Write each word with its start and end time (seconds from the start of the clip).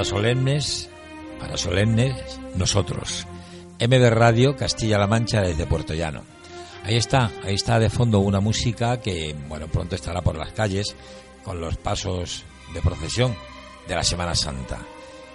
Para 0.00 0.08
solemnes, 0.08 0.88
para 1.38 1.58
solemnes, 1.58 2.40
nosotros. 2.54 3.26
MB 3.78 4.08
Radio 4.08 4.56
Castilla-La 4.56 5.06
Mancha 5.06 5.42
desde 5.42 5.66
Puerto 5.66 5.92
Llano. 5.92 6.22
Ahí 6.84 6.96
está, 6.96 7.30
ahí 7.44 7.54
está 7.54 7.78
de 7.78 7.90
fondo 7.90 8.20
una 8.20 8.40
música 8.40 8.98
que, 8.98 9.36
bueno, 9.46 9.68
pronto 9.68 9.96
estará 9.96 10.22
por 10.22 10.38
las 10.38 10.52
calles 10.52 10.96
con 11.44 11.60
los 11.60 11.76
pasos 11.76 12.44
de 12.72 12.80
procesión 12.80 13.36
de 13.86 13.94
la 13.94 14.02
Semana 14.02 14.34
Santa. 14.34 14.78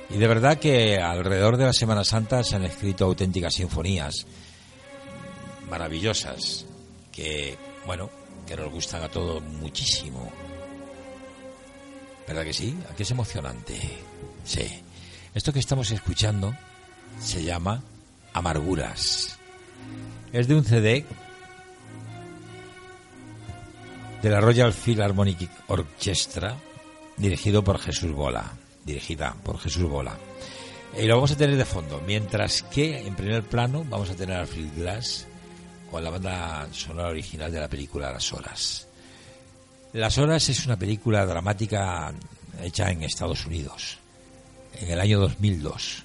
Y 0.10 0.18
de 0.18 0.28
verdad 0.28 0.58
que 0.58 0.98
alrededor 0.98 1.58
de 1.58 1.66
la 1.66 1.74
Semana 1.74 2.04
Santa 2.04 2.44
se 2.44 2.56
han 2.56 2.64
escrito 2.64 3.06
auténticas 3.06 3.54
sinfonías 3.54 4.26
maravillosas 5.70 6.66
que, 7.12 7.56
bueno, 7.86 8.10
que 8.48 8.56
nos 8.56 8.72
gustan 8.72 9.04
a 9.04 9.10
todos 9.10 9.44
muchísimo. 9.44 10.28
¿Verdad 12.28 12.44
que 12.44 12.54
sí? 12.54 12.76
Aquí 12.90 13.04
es 13.04 13.12
emocionante. 13.12 13.80
Sí. 14.46 14.68
Esto 15.34 15.52
que 15.52 15.60
estamos 15.60 15.92
escuchando 15.92 16.56
se 17.20 17.44
llama 17.44 17.84
Amarguras. 18.34 19.38
Es 20.32 20.48
de 20.48 20.56
un 20.56 20.64
CD 20.64 21.06
de 24.22 24.30
la 24.30 24.40
Royal 24.40 24.72
Philharmonic 24.72 25.50
Orchestra, 25.68 26.56
dirigido 27.18 27.64
por 27.64 27.80
Jesús 27.80 28.12
Bola, 28.12 28.54
dirigida 28.86 29.36
por 29.44 29.60
Jesús 29.60 29.84
Bola. 29.84 30.18
Y 30.98 31.06
lo 31.06 31.16
vamos 31.16 31.32
a 31.32 31.38
tener 31.38 31.58
de 31.58 31.66
fondo, 31.66 32.02
mientras 32.06 32.64
que 32.64 33.00
en 33.00 33.16
primer 33.16 33.44
plano 33.44 33.84
vamos 33.90 34.10
a 34.10 34.16
tener 34.16 34.38
a 34.38 34.46
Phil 34.46 34.72
Glass 34.76 35.28
con 35.92 36.04
la 36.04 36.10
banda 36.10 36.68
sonora 36.72 37.10
original 37.10 37.52
de 37.52 37.60
la 37.60 37.68
película 37.68 38.12
Las 38.12 38.32
Horas. 38.32 38.88
Las 39.94 40.18
Horas 40.18 40.48
es 40.50 40.66
una 40.66 40.78
película 40.78 41.26
dramática 41.26 42.14
hecha 42.62 42.90
en 42.92 43.04
Estados 43.04 43.46
Unidos, 43.46 44.00
en 44.82 44.92
el 44.92 45.00
año 45.00 45.20
2002. 45.20 46.04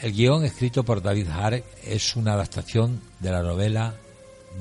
El 0.00 0.12
guion 0.12 0.44
escrito 0.44 0.82
por 0.84 1.02
David 1.02 1.28
Hare 1.28 1.64
es 1.82 2.14
una 2.16 2.34
adaptación 2.34 3.00
de 3.20 3.30
la 3.30 3.42
novela 3.42 3.94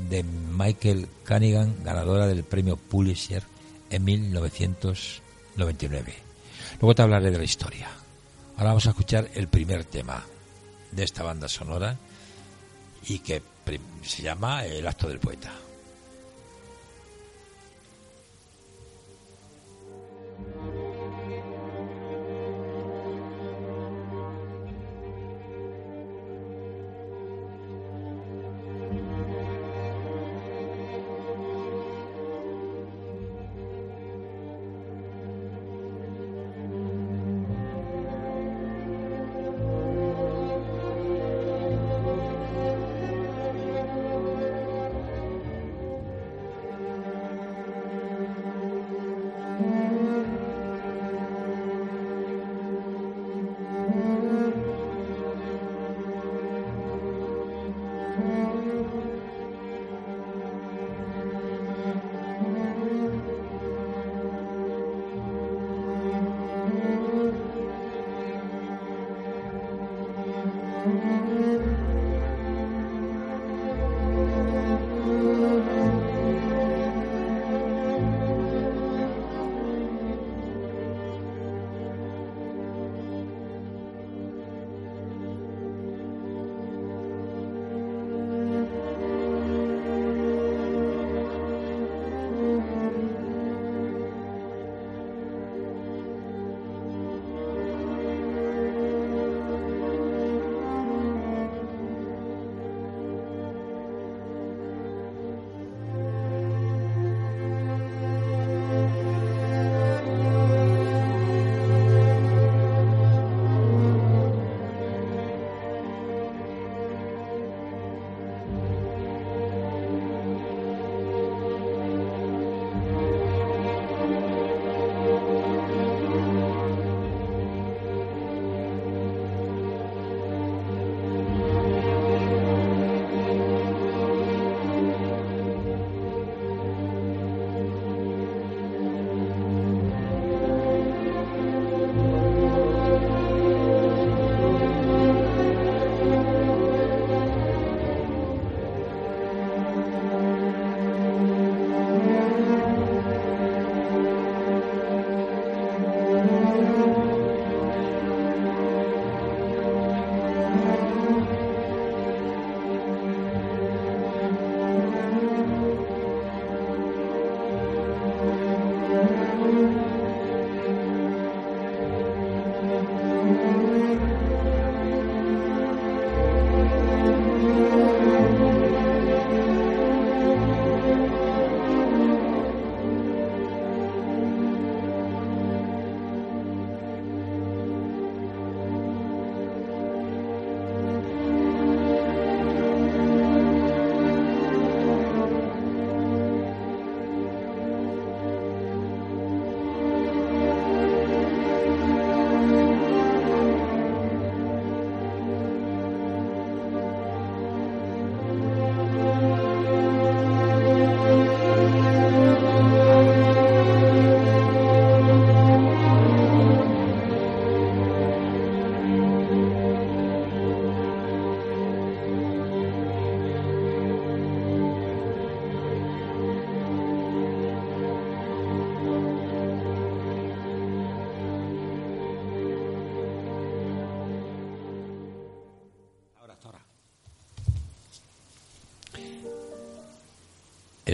de 0.10 0.24
Michael 0.24 1.08
Cunningham, 1.28 1.84
ganadora 1.84 2.26
del 2.28 2.44
premio 2.44 2.78
Pulitzer 2.78 3.44
en 3.90 4.04
1999. 4.04 6.14
Luego 6.80 6.96
te 6.96 7.02
hablaré 7.02 7.32
de 7.32 7.38
la 7.38 7.44
historia. 7.44 7.90
Ahora 8.56 8.70
vamos 8.70 8.88
a 8.88 8.92
escuchar 8.92 9.30
el 9.34 9.48
primer 9.48 9.84
tema 9.86 10.24
de 10.92 11.04
esta 11.04 11.24
banda 11.24 11.50
sonora 11.50 11.98
y 13.08 13.20
que 13.20 13.42
se 14.04 14.22
llama 14.22 14.66
El 14.66 14.86
acto 14.88 15.08
del 15.08 15.20
poeta. 15.20 15.52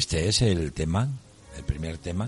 Este 0.09 0.27
es 0.27 0.41
el 0.41 0.73
tema, 0.73 1.07
el 1.56 1.63
primer 1.63 2.00
tema. 2.00 2.27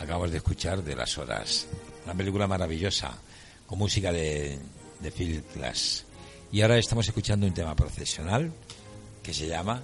Acabamos 0.00 0.30
de 0.30 0.38
escuchar 0.38 0.82
de 0.82 0.96
las 0.96 1.18
horas. 1.18 1.66
Una 2.06 2.14
película 2.14 2.46
maravillosa, 2.46 3.12
con 3.66 3.78
música 3.78 4.10
de, 4.10 4.58
de 5.00 5.10
Phil 5.10 5.44
Glass. 5.54 6.06
Y 6.50 6.62
ahora 6.62 6.78
estamos 6.78 7.06
escuchando 7.06 7.46
un 7.46 7.52
tema 7.52 7.76
profesional 7.76 8.50
que 9.22 9.34
se 9.34 9.48
llama 9.48 9.82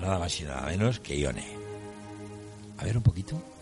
nada 0.00 0.18
más 0.18 0.40
y 0.40 0.44
nada 0.44 0.62
menos 0.62 0.98
que 0.98 1.14
Ione. 1.14 1.44
A 2.78 2.84
ver 2.84 2.96
un 2.96 3.02
poquito. 3.02 3.53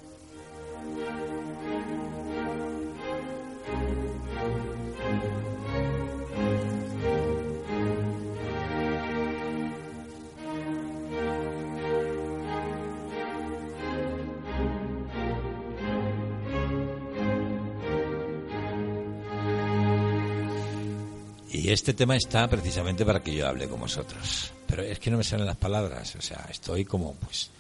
Este 21.73 21.95
tema 21.95 22.17
está 22.17 22.49
precisamente 22.49 23.05
para 23.05 23.23
que 23.23 23.35
yo 23.35 23.49
hable 23.49 23.69
con 23.69 23.81
vosotros. 23.81 24.53
Pero 24.67 24.83
es 24.83 24.99
que 24.99 25.11
no 25.11 25.17
me 25.17 25.25
salen 25.25 25.47
las 25.47 25.57
palabras, 25.57 26.15
o 26.17 26.23
sea, 26.23 26.47
estoy 26.51 26.85
como 26.85 27.15
pues 27.15 27.51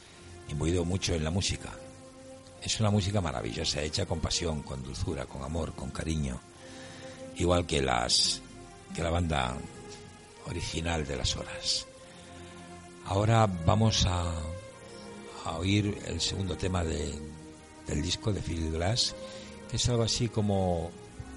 imbuido 0.48 0.84
mucho 0.84 1.14
en 1.14 1.24
la 1.24 1.30
música. 1.30 1.70
Es 2.62 2.78
una 2.80 2.90
música 2.90 3.20
maravillosa, 3.20 3.82
hecha 3.82 4.06
con 4.06 4.20
pasión, 4.20 4.62
con 4.62 4.82
dulzura, 4.82 5.26
con 5.26 5.42
amor, 5.42 5.74
con 5.74 5.90
cariño. 5.90 6.40
Igual 7.36 7.66
que 7.66 7.82
las 7.82 8.40
que 8.94 9.02
la 9.02 9.10
banda 9.10 9.56
original 10.46 11.06
de 11.06 11.16
las 11.16 11.36
horas. 11.36 11.86
Ahora 13.06 13.46
vamos 13.46 14.06
a, 14.06 14.32
a 15.44 15.56
oír 15.58 15.98
el 16.06 16.20
segundo 16.20 16.56
tema 16.56 16.84
de, 16.84 17.12
del 17.86 18.02
disco 18.02 18.32
de 18.32 18.42
Phil 18.42 18.70
Glass, 18.70 19.14
que 19.70 19.76
es 19.76 19.88
algo 19.88 20.02
así 20.02 20.28
como 20.28 20.90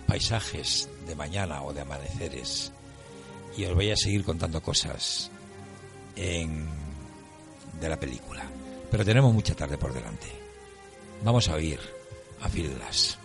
paisajes 0.08 0.90
de 1.08 1.16
mañana 1.16 1.64
o 1.64 1.74
de 1.74 1.82
amaneceres. 1.82 2.72
Y 3.58 3.66
os 3.66 3.74
voy 3.74 3.92
a 3.92 3.96
seguir 3.96 4.24
contando 4.24 4.62
cosas 4.62 5.32
en, 6.16 6.68
de 7.80 7.90
la 7.90 8.00
película. 8.00 8.46
Pero 8.92 9.06
tenemos 9.06 9.34
mucha 9.34 9.56
tarde 9.56 9.78
por 9.78 9.94
delante. 9.94 10.28
Vamos 11.24 11.48
a 11.50 11.56
oír 11.56 11.80
a 12.42 12.50
Phil 12.50 12.74
Glass. 12.76 13.18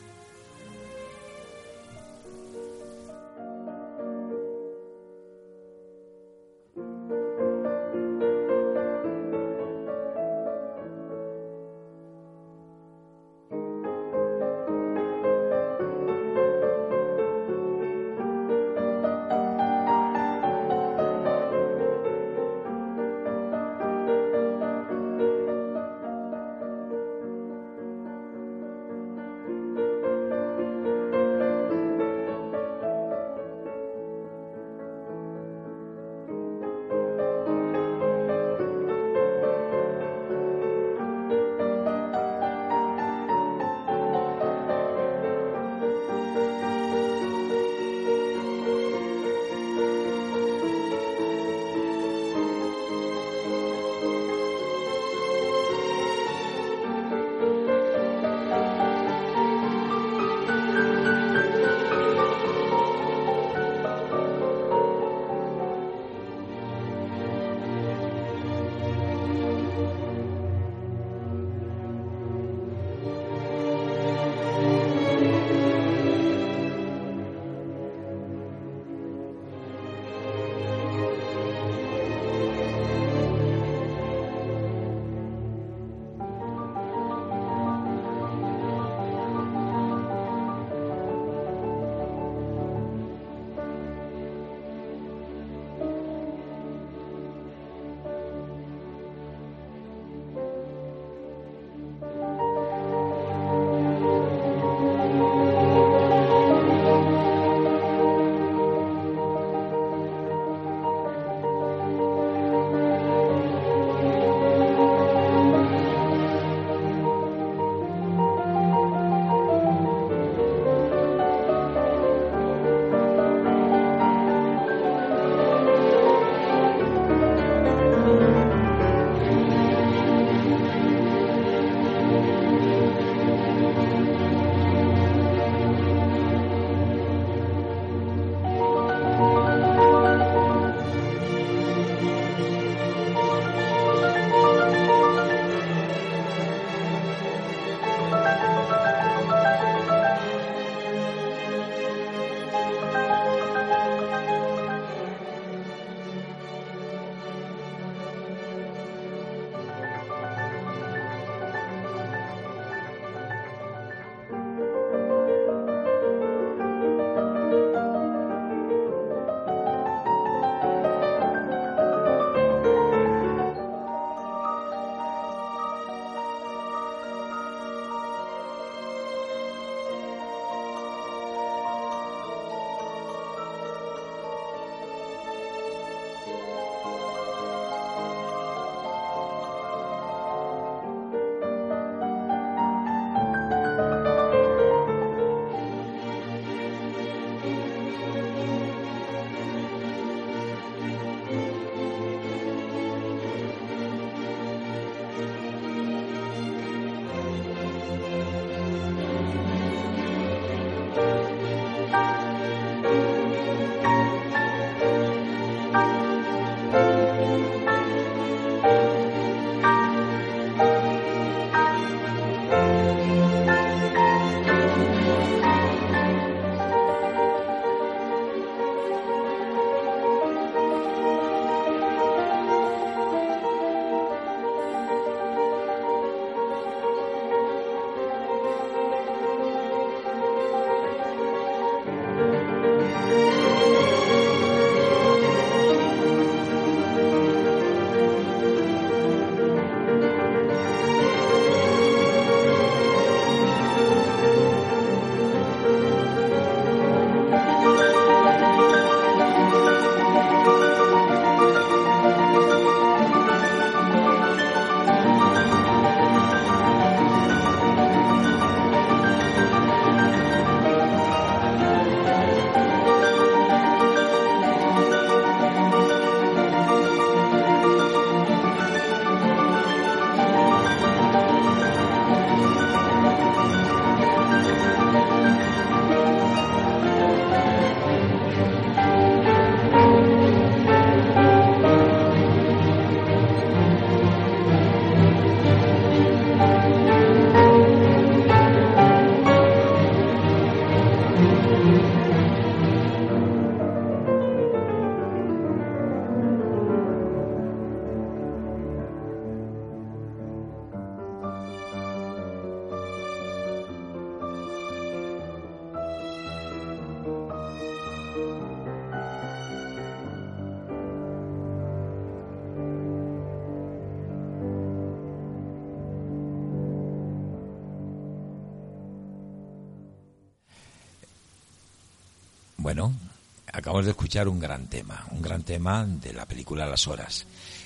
Acabamos 333.81 333.87
de 333.87 333.91
escuchar 333.93 334.29
un 334.29 334.39
gran 334.39 334.67
tema, 334.69 335.07
un 335.11 335.23
gran 335.23 335.43
tema 335.43 335.87
de 335.87 336.13
la 336.13 336.27
película 336.27 336.67
Las 336.67 336.87
Horas. 336.87 337.25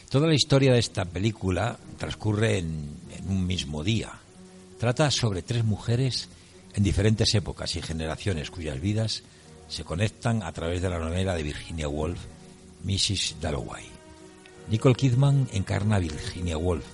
Toda 0.08 0.28
la 0.28 0.34
historia 0.34 0.72
de 0.72 0.78
esta 0.78 1.04
película 1.04 1.76
transcurre 1.98 2.58
en, 2.58 2.88
en 3.18 3.28
un 3.28 3.44
mismo 3.44 3.82
día. 3.82 4.12
Trata 4.78 5.10
sobre 5.10 5.42
tres 5.42 5.64
mujeres 5.64 6.28
en 6.72 6.84
diferentes 6.84 7.34
épocas 7.34 7.74
y 7.74 7.82
generaciones 7.82 8.52
cuyas 8.52 8.80
vidas 8.80 9.24
se 9.66 9.82
conectan 9.82 10.44
a 10.44 10.52
través 10.52 10.82
de 10.82 10.88
la 10.88 11.00
novela 11.00 11.34
de 11.34 11.42
Virginia 11.42 11.88
Woolf, 11.88 12.20
Mrs. 12.84 13.36
Dalloway. 13.40 13.86
Nicole 14.70 14.94
Kidman 14.94 15.48
encarna 15.52 15.96
a 15.96 15.98
Virginia 15.98 16.56
Woolf 16.56 16.84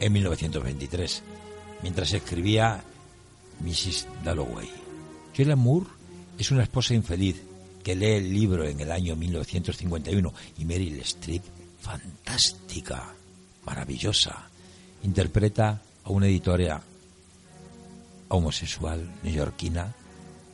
en 0.00 0.12
1923, 0.12 1.22
mientras 1.82 2.12
escribía 2.12 2.82
Mrs. 3.60 4.08
Dalloway. 4.24 4.68
Julianne 5.36 5.62
Moore 5.62 5.86
es 6.38 6.50
una 6.50 6.64
esposa 6.64 6.94
infeliz 6.94 7.53
que 7.84 7.94
lee 7.94 8.16
el 8.16 8.32
libro 8.32 8.66
en 8.66 8.80
el 8.80 8.90
año 8.90 9.14
1951 9.14 10.32
y 10.58 10.64
Meryl 10.64 10.98
Streep, 11.00 11.42
fantástica, 11.80 13.14
maravillosa, 13.66 14.48
interpreta 15.02 15.82
a 16.02 16.10
una 16.10 16.26
editora 16.26 16.82
homosexual 18.28 19.14
neoyorquina, 19.22 19.94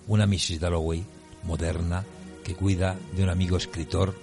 una 0.08 0.26
Mrs. 0.26 0.58
Dalloway 0.58 1.04
moderna 1.44 2.04
que 2.42 2.56
cuida 2.56 2.98
de 3.16 3.22
un 3.22 3.28
amigo 3.28 3.56
escritor 3.56 4.14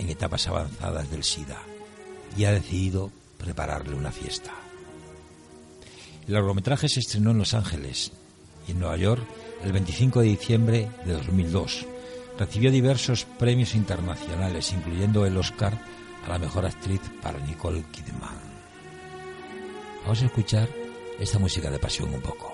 en 0.00 0.10
etapas 0.10 0.48
avanzadas 0.48 1.08
del 1.10 1.22
SIDA 1.22 1.62
y 2.36 2.44
ha 2.44 2.52
decidido 2.52 3.12
prepararle 3.38 3.94
una 3.94 4.10
fiesta. 4.10 4.52
El 6.26 6.34
largometraje 6.34 6.88
se 6.88 7.00
estrenó 7.00 7.30
en 7.30 7.38
Los 7.38 7.54
Ángeles 7.54 8.10
y 8.66 8.72
en 8.72 8.80
Nueva 8.80 8.96
York 8.96 9.22
el 9.62 9.72
25 9.72 10.20
de 10.20 10.26
diciembre 10.26 10.90
de 11.04 11.12
2002. 11.12 11.86
Recibió 12.38 12.70
diversos 12.70 13.24
premios 13.24 13.74
internacionales, 13.74 14.72
incluyendo 14.72 15.26
el 15.26 15.36
Oscar 15.36 15.78
a 16.24 16.28
la 16.28 16.38
mejor 16.38 16.66
actriz 16.66 17.00
para 17.22 17.38
Nicole 17.38 17.84
Kidman. 17.90 18.40
Vamos 20.02 20.22
a 20.22 20.26
escuchar 20.26 20.68
esta 21.18 21.38
música 21.38 21.70
de 21.70 21.78
pasión 21.78 22.12
un 22.12 22.20
poco. 22.20 22.51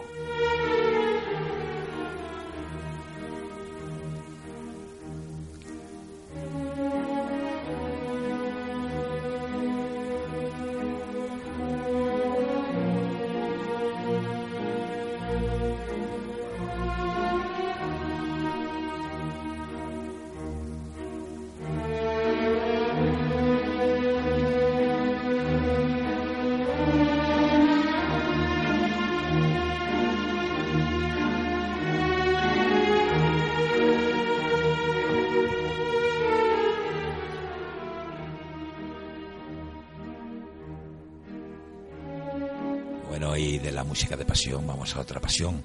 Música 43.89 44.17
de 44.17 44.25
pasión, 44.25 44.67
vamos 44.67 44.95
a 44.95 45.01
otra 45.01 45.19
pasión. 45.21 45.65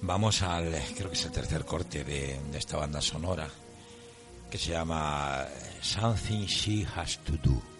Vamos 0.00 0.42
al, 0.42 0.70
creo 0.96 1.10
que 1.10 1.16
es 1.16 1.24
el 1.26 1.32
tercer 1.32 1.64
corte 1.64 2.02
de, 2.02 2.40
de 2.50 2.58
esta 2.58 2.76
banda 2.78 3.00
sonora, 3.00 3.48
que 4.50 4.56
se 4.56 4.72
llama 4.72 5.46
Something 5.82 6.46
She 6.46 6.86
Has 6.96 7.18
to 7.18 7.32
Do. 7.36 7.77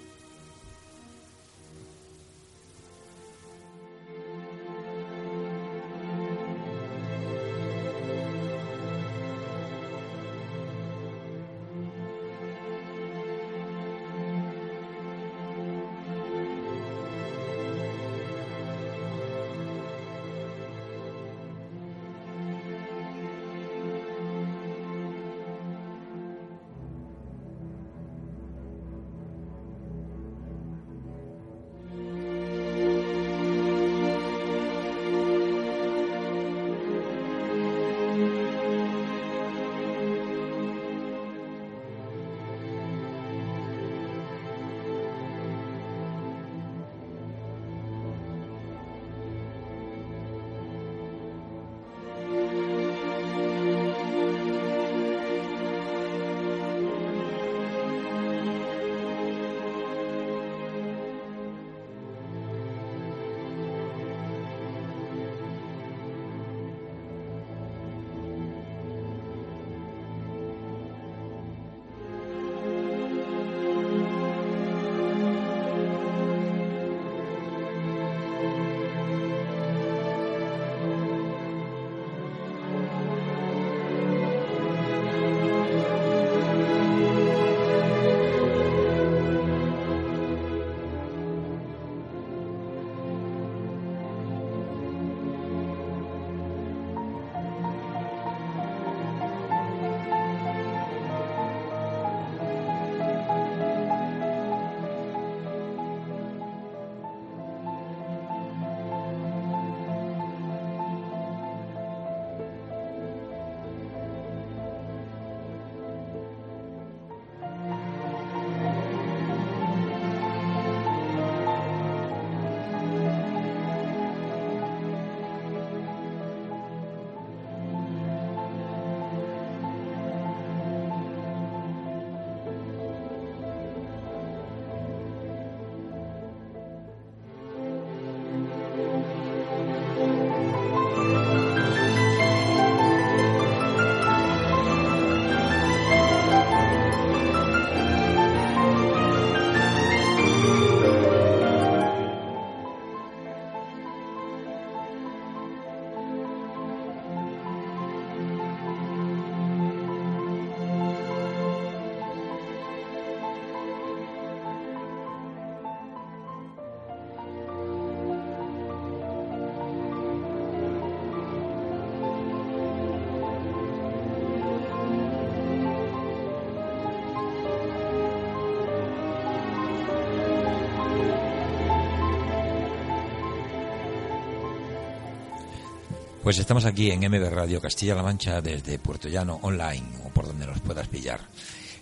Pues 186.28 186.41
estamos 186.41 186.67
aquí 186.67 186.91
en 186.91 187.00
MB 187.00 187.30
Radio 187.30 187.58
Castilla-La 187.58 188.02
Mancha 188.02 188.43
desde 188.43 188.78
Puerto 188.78 189.08
Llano 189.08 189.38
online 189.41 189.86
o 190.04 190.10
por 190.10 190.26
donde 190.26 190.47
nos 190.47 190.60
puedas 190.60 190.86
pillar. 190.86 191.21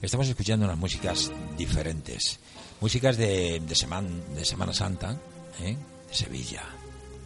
Estamos 0.01 0.29
escuchando 0.29 0.67
unas 0.67 0.79
músicas 0.79 1.33
diferentes, 1.59 2.39
músicas 2.81 3.17
de, 3.17 3.59
de, 3.59 3.77
de 4.37 4.45
Semana 4.45 4.73
Santa, 4.73 5.19
¿eh? 5.61 5.77
de 6.07 6.15
Sevilla, 6.15 6.63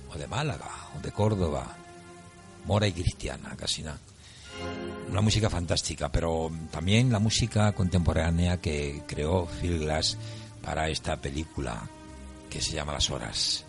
o 0.09 0.17
de 0.17 0.27
Málaga, 0.29 0.71
o 0.97 1.03
de 1.03 1.13
Córdoba, 1.13 1.77
mora 2.65 2.87
y 2.87 2.93
cristiana, 2.93 3.55
casi 3.55 3.83
nada. 3.83 3.99
Una 5.11 5.21
música 5.21 5.51
fantástica, 5.51 6.11
pero 6.11 6.51
también 6.71 7.13
la 7.13 7.19
música 7.19 7.73
contemporánea 7.73 8.63
que 8.63 9.03
creó 9.07 9.47
Phil 9.61 9.81
Glass 9.81 10.17
para 10.63 10.89
esta 10.89 11.21
película 11.21 11.87
que 12.49 12.63
se 12.63 12.73
llama 12.73 12.95
Las 12.95 13.11
Horas. 13.11 13.67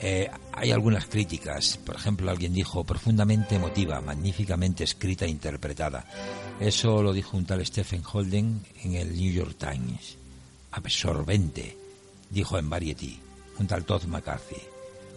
Eh, 0.00 0.30
hay 0.52 0.70
algunas 0.70 1.06
críticas, 1.06 1.76
por 1.78 1.96
ejemplo, 1.96 2.30
alguien 2.30 2.52
dijo 2.52 2.84
profundamente 2.84 3.56
emotiva, 3.56 4.00
magníficamente 4.00 4.84
escrita 4.84 5.24
e 5.24 5.28
interpretada. 5.28 6.04
Eso 6.60 7.02
lo 7.02 7.12
dijo 7.12 7.36
un 7.36 7.46
tal 7.46 7.64
Stephen 7.66 8.02
Holden 8.04 8.62
en 8.84 8.94
el 8.94 9.16
New 9.16 9.32
York 9.32 9.56
Times. 9.58 10.16
Absorbente, 10.70 11.76
dijo 12.30 12.58
en 12.58 12.70
Variety 12.70 13.18
un 13.58 13.66
tal 13.66 13.84
Todd 13.84 14.04
McCarthy. 14.04 14.62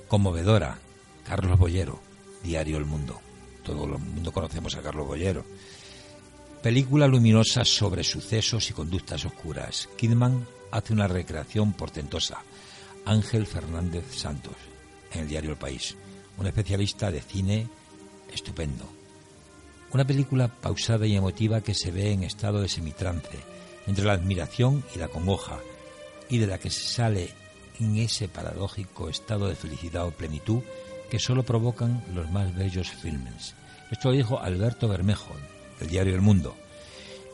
Conmovedora, 0.07 0.79
Carlos 1.25 1.59
Bollero, 1.59 2.01
Diario 2.43 2.77
El 2.77 2.85
Mundo. 2.85 3.19
Todo 3.63 3.85
el 3.85 3.91
mundo 3.99 4.31
conocemos 4.31 4.75
a 4.75 4.81
Carlos 4.81 5.05
Bollero. 5.05 5.45
Película 6.63 7.07
luminosa 7.07 7.63
sobre 7.65 8.03
sucesos 8.03 8.69
y 8.69 8.73
conductas 8.73 9.25
oscuras. 9.25 9.89
Kidman 9.95 10.47
hace 10.71 10.93
una 10.93 11.07
recreación 11.07 11.73
portentosa. 11.73 12.43
Ángel 13.05 13.47
Fernández 13.47 14.05
Santos, 14.15 14.55
en 15.13 15.21
el 15.21 15.27
diario 15.27 15.51
El 15.51 15.57
País. 15.57 15.95
Un 16.37 16.47
especialista 16.47 17.11
de 17.11 17.21
cine 17.21 17.67
estupendo. 18.31 18.85
Una 19.93 20.05
película 20.05 20.47
pausada 20.47 21.05
y 21.05 21.15
emotiva 21.15 21.61
que 21.61 21.73
se 21.73 21.91
ve 21.91 22.11
en 22.11 22.23
estado 22.23 22.61
de 22.61 22.69
semitrance, 22.69 23.39
entre 23.87 24.05
la 24.05 24.13
admiración 24.13 24.83
y 24.95 24.99
la 24.99 25.09
congoja, 25.09 25.59
y 26.29 26.37
de 26.37 26.47
la 26.47 26.57
que 26.57 26.69
se 26.69 26.87
sale 26.87 27.29
en 27.79 27.97
ese 27.97 28.29
paradójico 28.29 29.09
estado 29.09 29.47
de 29.47 29.55
felicidad 29.55 30.05
o 30.05 30.11
plenitud 30.11 30.61
que 31.09 31.19
solo 31.19 31.43
provocan 31.43 32.03
los 32.13 32.31
más 32.31 32.55
bellos 32.55 32.89
filmes. 32.89 33.53
Esto 33.91 34.09
lo 34.09 34.15
dijo 34.15 34.39
Alberto 34.39 34.87
Bermejo, 34.87 35.33
del 35.79 35.89
diario 35.89 36.15
El 36.15 36.21
Mundo. 36.21 36.55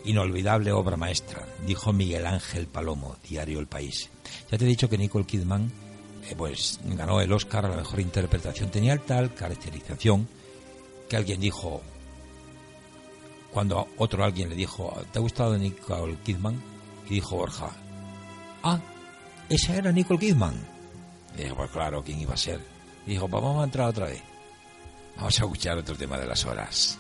Inolvidable 0.05 0.71
obra 0.71 0.97
maestra, 0.97 1.45
dijo 1.67 1.93
Miguel 1.93 2.25
Ángel 2.25 2.65
Palomo, 2.65 3.17
diario 3.27 3.59
El 3.59 3.67
País. 3.67 4.09
Ya 4.49 4.57
te 4.57 4.65
he 4.65 4.67
dicho 4.67 4.89
que 4.89 4.97
Nicole 4.97 5.25
Kidman 5.25 5.71
pues, 6.35 6.79
ganó 6.83 7.21
el 7.21 7.31
Oscar 7.31 7.65
a 7.65 7.69
la 7.69 7.77
mejor 7.77 7.99
interpretación. 7.99 8.69
Tenía 8.69 8.97
tal 8.97 9.33
caracterización 9.33 10.27
que 11.09 11.15
alguien 11.15 11.39
dijo, 11.39 11.81
cuando 13.51 13.87
otro 13.97 14.23
alguien 14.23 14.49
le 14.49 14.55
dijo, 14.55 14.93
¿te 15.11 15.19
ha 15.19 15.21
gustado 15.21 15.57
Nicole 15.57 16.17
Kidman? 16.23 16.61
Y 17.09 17.15
dijo 17.15 17.37
Borja, 17.37 17.71
ah, 18.63 18.79
esa 19.49 19.75
era 19.75 19.91
Nicole 19.91 20.19
Kidman. 20.19 20.55
Y 21.37 21.43
dijo, 21.43 21.55
pues 21.55 21.71
claro, 21.71 22.03
¿quién 22.03 22.19
iba 22.19 22.33
a 22.33 22.37
ser? 22.37 22.59
Y 23.05 23.11
dijo, 23.11 23.27
pues 23.27 23.41
vamos 23.41 23.61
a 23.61 23.65
entrar 23.65 23.89
otra 23.89 24.07
vez. 24.07 24.21
Vamos 25.15 25.39
a 25.39 25.43
escuchar 25.43 25.77
otro 25.77 25.95
tema 25.95 26.17
de 26.17 26.27
las 26.27 26.45
horas. 26.45 26.99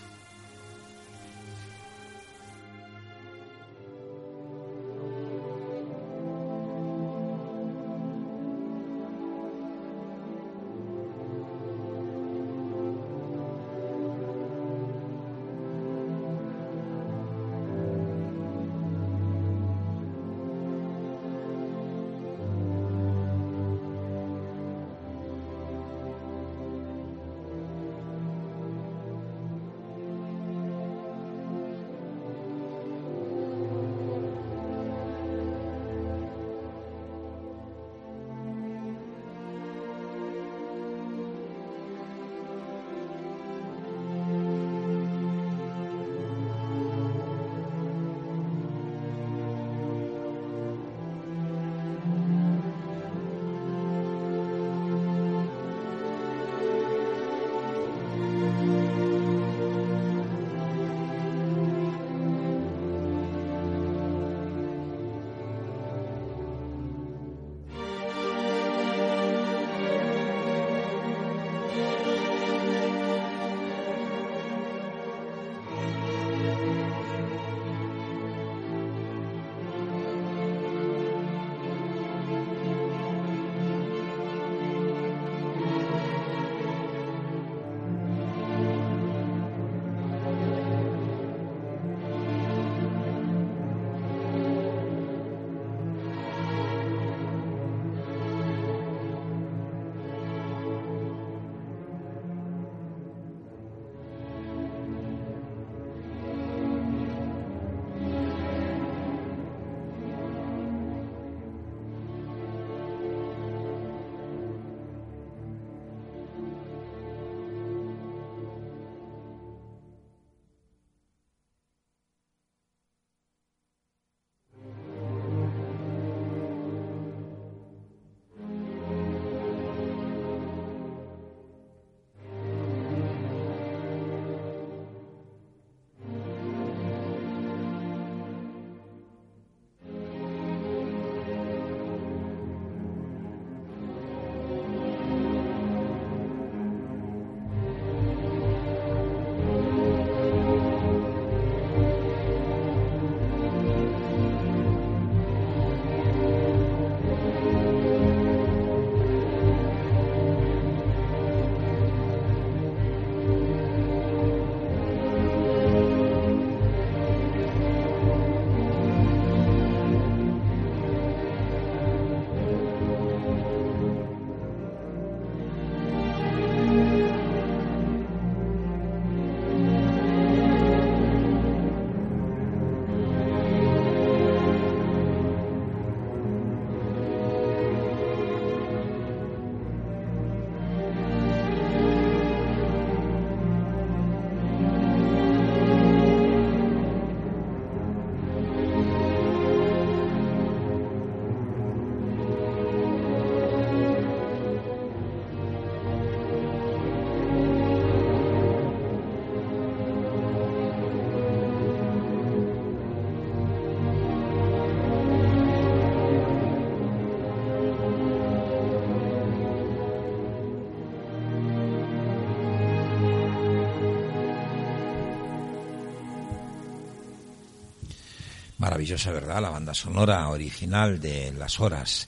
Maravillosa, 228.77 229.11
¿verdad? 229.11 229.41
La 229.41 229.49
banda 229.49 229.73
sonora 229.73 230.29
original 230.29 230.99
de 230.99 231.33
Las 231.33 231.59
Horas. 231.59 232.07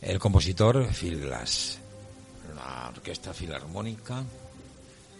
El 0.00 0.18
compositor, 0.18 0.92
Phil 0.92 1.20
Glass. 1.20 1.78
La 2.56 2.88
orquesta 2.88 3.32
filarmónica, 3.32 4.24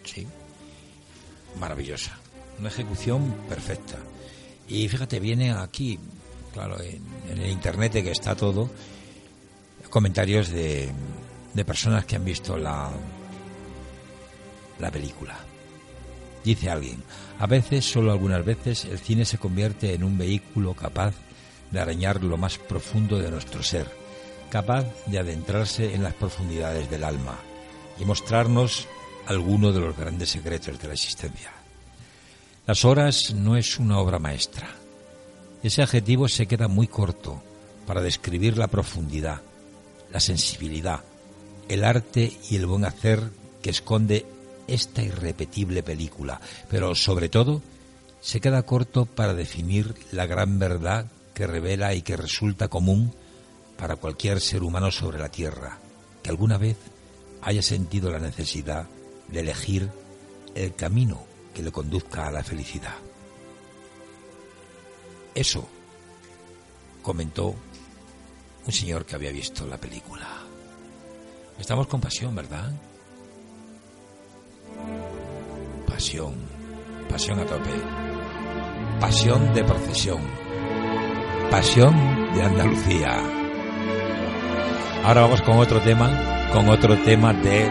sí, 0.03 0.27
maravillosa. 1.61 2.19
Una 2.59 2.67
ejecución 2.67 3.33
perfecta. 3.49 3.97
Y 4.67 4.89
fíjate, 4.89 5.21
viene 5.21 5.53
aquí, 5.53 6.01
claro, 6.53 6.81
en, 6.81 7.01
el 7.29 7.49
internet 7.49 7.93
que 7.93 8.11
está 8.11 8.35
todo, 8.35 8.69
comentarios 9.89 10.49
de, 10.49 10.91
de 11.55 11.65
personas 11.65 12.07
que 12.07 12.17
han 12.17 12.25
visto 12.25 12.57
la, 12.57 12.91
la 14.81 14.91
película. 14.91 15.39
Dice 16.45 16.71
alguien, 16.71 17.03
a 17.39 17.47
veces, 17.47 17.85
solo 17.85 18.13
algunas 18.13 18.45
veces, 18.45 18.85
el 18.85 18.99
cine 18.99 19.25
se 19.25 19.39
convierte 19.39 19.95
en 19.95 20.05
un 20.05 20.19
vehículo 20.19 20.75
capaz 20.75 21.15
de 21.71 21.81
arañar 21.81 22.23
lo 22.23 22.37
más 22.37 22.59
profundo 22.59 23.19
de 23.19 23.31
nuestro 23.31 23.63
ser, 23.63 23.87
capaz 24.51 24.85
de 25.07 25.19
adentrarse 25.19 25.95
en 25.95 26.03
las 26.03 26.15
profundidades 26.15 26.91
del 26.91 27.05
alma 27.05 27.39
y 27.99 28.05
mostrarnos 28.05 28.89
alguno 29.27 29.73
de 29.73 29.81
los 29.81 29.97
grandes 29.97 30.31
secretos 30.31 30.79
de 30.79 30.89
la 30.89 30.95
existencia. 30.95 31.53
Las 32.67 32.85
horas 32.85 33.35
no 33.35 33.57
es 33.57 33.79
una 33.79 33.99
obra 33.99 34.19
maestra. 34.19 34.69
Ese 35.63 35.83
adjetivo 35.83 36.29
se 36.29 36.47
queda 36.47 36.69
muy 36.69 36.89
corto 36.89 37.43
para 37.87 38.03
describir 38.03 38.59
la 38.59 38.69
profundidad, 38.69 39.43
la 40.13 40.21
sensibilidad, 40.21 41.03
el 41.69 41.85
arte 41.85 42.37
y 42.51 42.57
el 42.57 42.67
buen 42.67 42.85
hacer 42.85 43.31
que 43.63 43.71
esconde 43.71 44.27
esta 44.67 45.03
irrepetible 45.03 45.83
película, 45.83 46.41
pero 46.71 46.95
sobre 46.95 47.29
todo 47.29 47.63
se 48.21 48.41
queda 48.41 48.63
corto 48.63 49.07
para 49.07 49.35
definir 49.35 49.95
la 50.13 50.27
gran 50.27 50.59
verdad 50.59 51.07
que 51.35 51.47
revela 51.47 51.95
y 51.95 52.03
que 52.03 52.17
resulta 52.17 52.69
común 52.69 53.13
para 53.77 53.97
cualquier 53.97 54.41
ser 54.41 54.63
humano 54.63 54.91
sobre 54.91 55.19
la 55.19 55.29
Tierra, 55.29 55.79
que 56.23 56.31
alguna 56.31 56.59
vez 56.59 56.77
haya 57.41 57.63
sentido 57.63 58.11
la 58.11 58.21
necesidad 58.21 58.87
de 59.29 59.41
elegir 59.41 59.91
el 60.55 60.75
camino 60.75 61.25
que 61.55 61.63
le 61.63 61.73
conduzca 61.73 62.29
a 62.29 62.31
la 62.31 62.45
felicidad. 62.45 62.95
Eso 65.35 65.69
comentó 67.03 67.55
un 68.67 68.73
señor 68.73 69.05
que 69.05 69.17
había 69.17 69.33
visto 69.33 69.67
la 69.67 69.79
película. 69.79 70.29
Estamos 71.59 71.87
con 71.87 72.01
pasión, 72.01 72.35
¿verdad? 72.35 72.73
Pasión, 75.87 76.35
pasión 77.09 77.39
a 77.41 77.47
tope, 77.47 77.71
pasión 79.01 79.53
de 79.55 79.65
procesión, 79.65 80.21
pasión 81.51 81.95
de 82.35 82.43
Andalucía. 82.43 83.23
Ahora 85.05 85.23
vamos 85.23 85.43
con 85.43 85.59
otro 85.59 85.81
tema, 85.81 86.49
con 86.53 86.69
otro 86.69 86.97
tema 87.03 87.33
de 87.33 87.71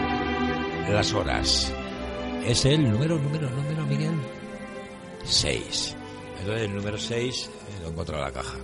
las 0.90 1.12
horas. 1.14 1.72
Es 2.44 2.64
el 2.64 2.90
número, 2.90 3.18
número, 3.18 3.48
número, 3.50 3.86
Miguel. 3.86 4.14
6. 5.24 5.96
Entonces 6.40 6.62
el 6.64 6.74
número 6.74 6.98
6 6.98 7.46
eh, 7.46 7.82
lo 7.82 7.88
encuentro 7.88 8.16
en 8.16 8.22
la 8.22 8.32
caja. 8.32 8.58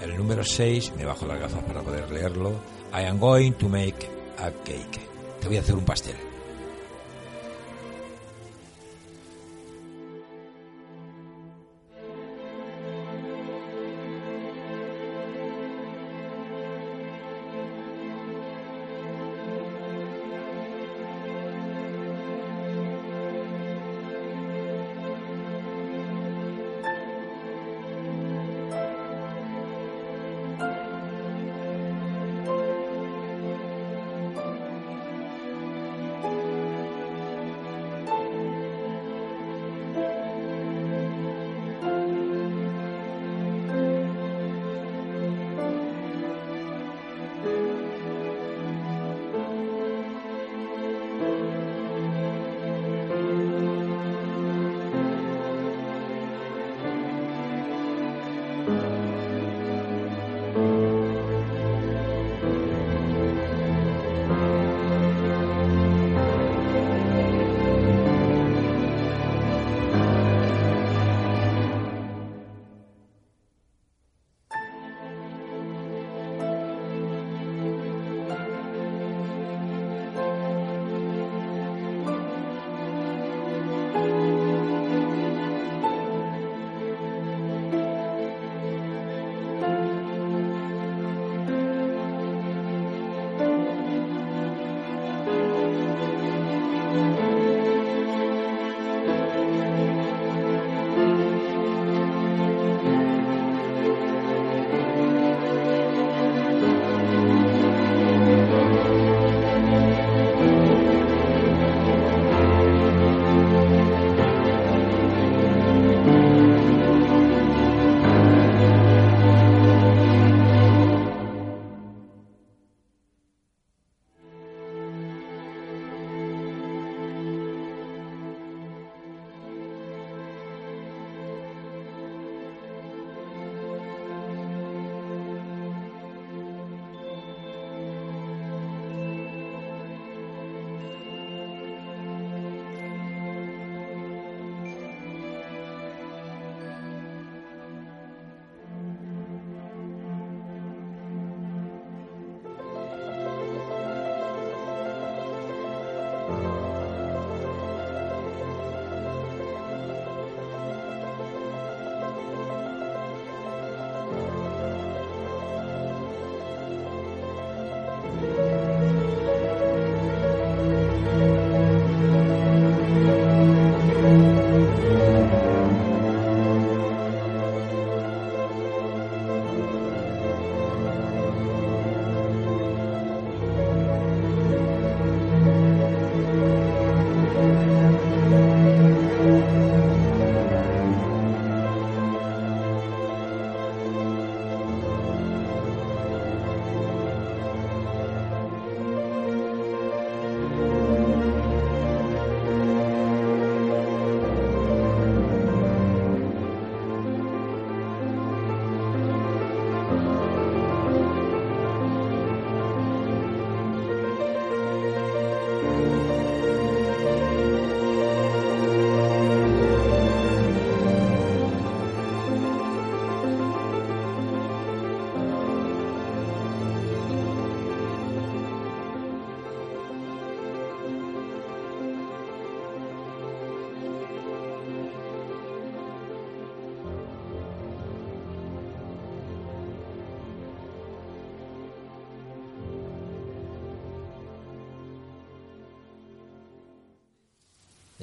El 0.00 0.16
número 0.16 0.44
6, 0.44 0.94
me 0.96 1.04
bajo 1.04 1.26
las 1.26 1.40
gafas 1.40 1.62
para 1.64 1.82
poder 1.82 2.10
leerlo. 2.10 2.50
I 2.92 3.06
am 3.06 3.18
going 3.18 3.52
to 3.52 3.68
make 3.68 4.08
a 4.38 4.50
cake. 4.64 5.00
Te 5.40 5.48
voy 5.48 5.56
a 5.56 5.60
hacer 5.60 5.74
un 5.74 5.84
pastel. 5.84 6.31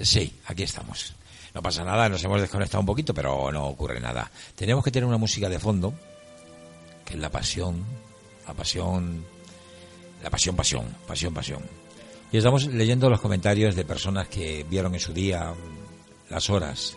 Sí, 0.02 0.34
aquí 0.46 0.64
estamos. 0.64 1.14
No 1.54 1.62
pasa 1.62 1.84
nada, 1.84 2.08
nos 2.10 2.24
hemos 2.24 2.42
desconectado 2.42 2.82
un 2.82 2.86
poquito, 2.86 3.14
pero 3.14 3.52
no 3.52 3.68
ocurre 3.68 4.00
nada. 4.00 4.30
Tenemos 4.56 4.84
que 4.84 4.92
tener 4.92 5.08
una 5.08 5.18
música 5.18 5.50
de 5.50 5.60
fondo, 5.60 5.94
que 7.04 7.16
es 7.16 7.20
la 7.20 7.30
pasión, 7.30 7.84
la 8.48 8.54
pasión, 8.54 9.26
la 10.24 10.30
pasión, 10.30 10.56
pasión, 10.56 10.96
pasión, 11.08 11.34
pasión. 11.34 11.64
Y 12.32 12.38
estamos 12.38 12.68
leyendo 12.68 13.10
los 13.10 13.20
comentarios 13.20 13.76
de 13.76 13.86
personas 13.86 14.28
que 14.28 14.64
vieron 14.70 14.94
en 14.94 15.00
su 15.00 15.14
día 15.14 15.54
las 16.30 16.50
horas. 16.50 16.96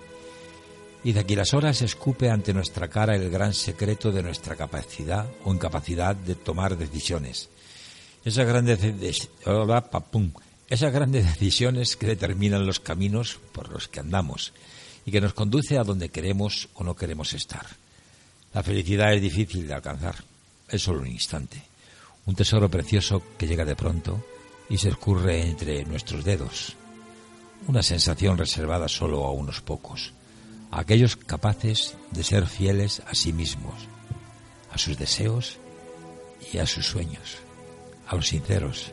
Y 1.05 1.13
de 1.13 1.21
aquí 1.21 1.35
las 1.35 1.55
horas 1.55 1.83
escupe 1.83 2.31
ante 2.31 2.53
nuestra 2.53 2.89
cara 2.89 3.17
el 3.17 3.31
gran 3.31 3.55
secreto 3.55 4.13
de 4.13 4.23
nuestra 4.23 4.55
capacidad 4.55 5.27
o 5.45 5.53
incapacidad 5.53 6.15
de 6.15 6.35
tomar 6.35 6.77
decisiones. 6.77 7.49
Esas 8.25 8.47
grandes, 8.47 8.79
esas 10.73 10.91
grandes 10.91 11.27
decisiones 11.39 11.99
que 11.99 12.07
determinan 12.07 12.65
los 12.65 12.81
caminos 12.81 13.39
por 13.53 13.69
los 13.69 13.89
que 13.89 14.01
andamos 14.01 14.55
y 15.05 15.11
que 15.11 15.21
nos 15.21 15.35
conduce 15.35 15.77
a 15.77 15.85
donde 15.85 16.09
queremos 16.09 16.71
o 16.73 16.83
no 16.83 16.97
queremos 16.97 17.35
estar. 17.35 17.67
La 18.55 18.63
felicidad 18.63 19.13
es 19.13 19.21
difícil 19.21 19.69
de 19.69 19.75
alcanzar, 19.75 20.25
es 20.71 20.81
solo 20.83 21.01
un 21.01 21.09
instante, 21.09 21.63
un 22.25 22.35
tesoro 22.35 22.71
precioso 22.71 23.23
que 23.37 23.47
llega 23.47 23.67
de 23.67 23.77
pronto 23.77 24.25
y 24.71 24.79
se 24.79 24.89
escurre 24.89 25.47
entre 25.47 25.85
nuestros 25.85 26.25
dedos, 26.25 26.75
una 27.67 27.83
sensación 27.83 28.39
reservada 28.39 28.89
solo 28.89 29.27
a 29.27 29.33
unos 29.33 29.61
pocos, 29.61 30.15
a 30.71 30.81
aquellos 30.81 31.17
capaces 31.17 31.97
de 32.13 32.25
ser 32.25 32.47
fieles 32.47 33.03
a 33.07 33.15
sí 33.15 33.35
mismos, 33.35 33.75
a 34.73 34.79
sus 34.79 34.97
deseos 34.97 35.59
y 36.51 36.59
a 36.59 36.67
sus 36.67 36.87
sueños, 36.87 37.41
a 38.07 38.17
los 38.17 38.29
sinceros 38.29 38.93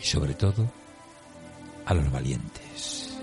y 0.00 0.04
sobre 0.04 0.34
todo 0.34 0.83
a 1.86 1.94
los 1.94 2.10
valientes. 2.10 3.18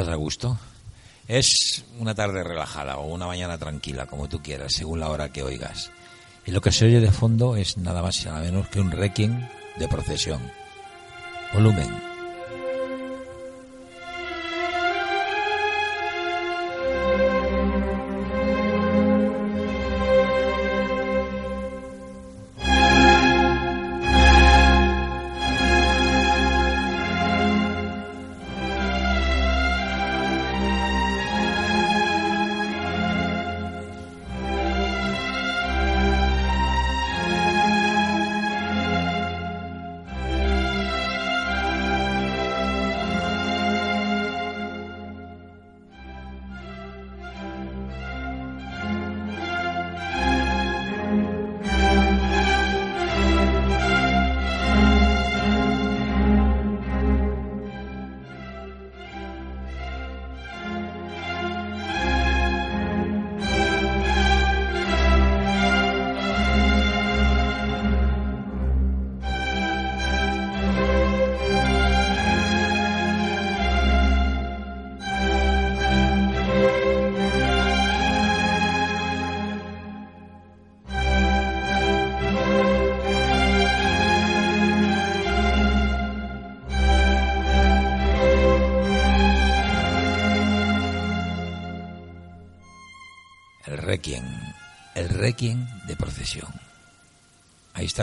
¿Estás 0.00 0.14
a 0.14 0.16
gusto? 0.16 0.58
Es 1.28 1.84
una 1.98 2.14
tarde 2.14 2.42
relajada 2.42 2.96
o 2.96 3.12
una 3.12 3.26
mañana 3.26 3.58
tranquila, 3.58 4.06
como 4.06 4.30
tú 4.30 4.42
quieras, 4.42 4.72
según 4.72 4.98
la 4.98 5.10
hora 5.10 5.30
que 5.30 5.42
oigas. 5.42 5.90
Y 6.46 6.52
lo 6.52 6.62
que 6.62 6.72
se 6.72 6.86
oye 6.86 7.00
de 7.00 7.12
fondo 7.12 7.54
es 7.54 7.76
nada 7.76 8.00
más 8.00 8.18
y 8.22 8.24
nada 8.24 8.40
menos 8.40 8.66
que 8.68 8.80
un 8.80 8.90
requiem 8.90 9.46
de 9.76 9.88
procesión. 9.88 10.40
Volumen. 11.52 12.09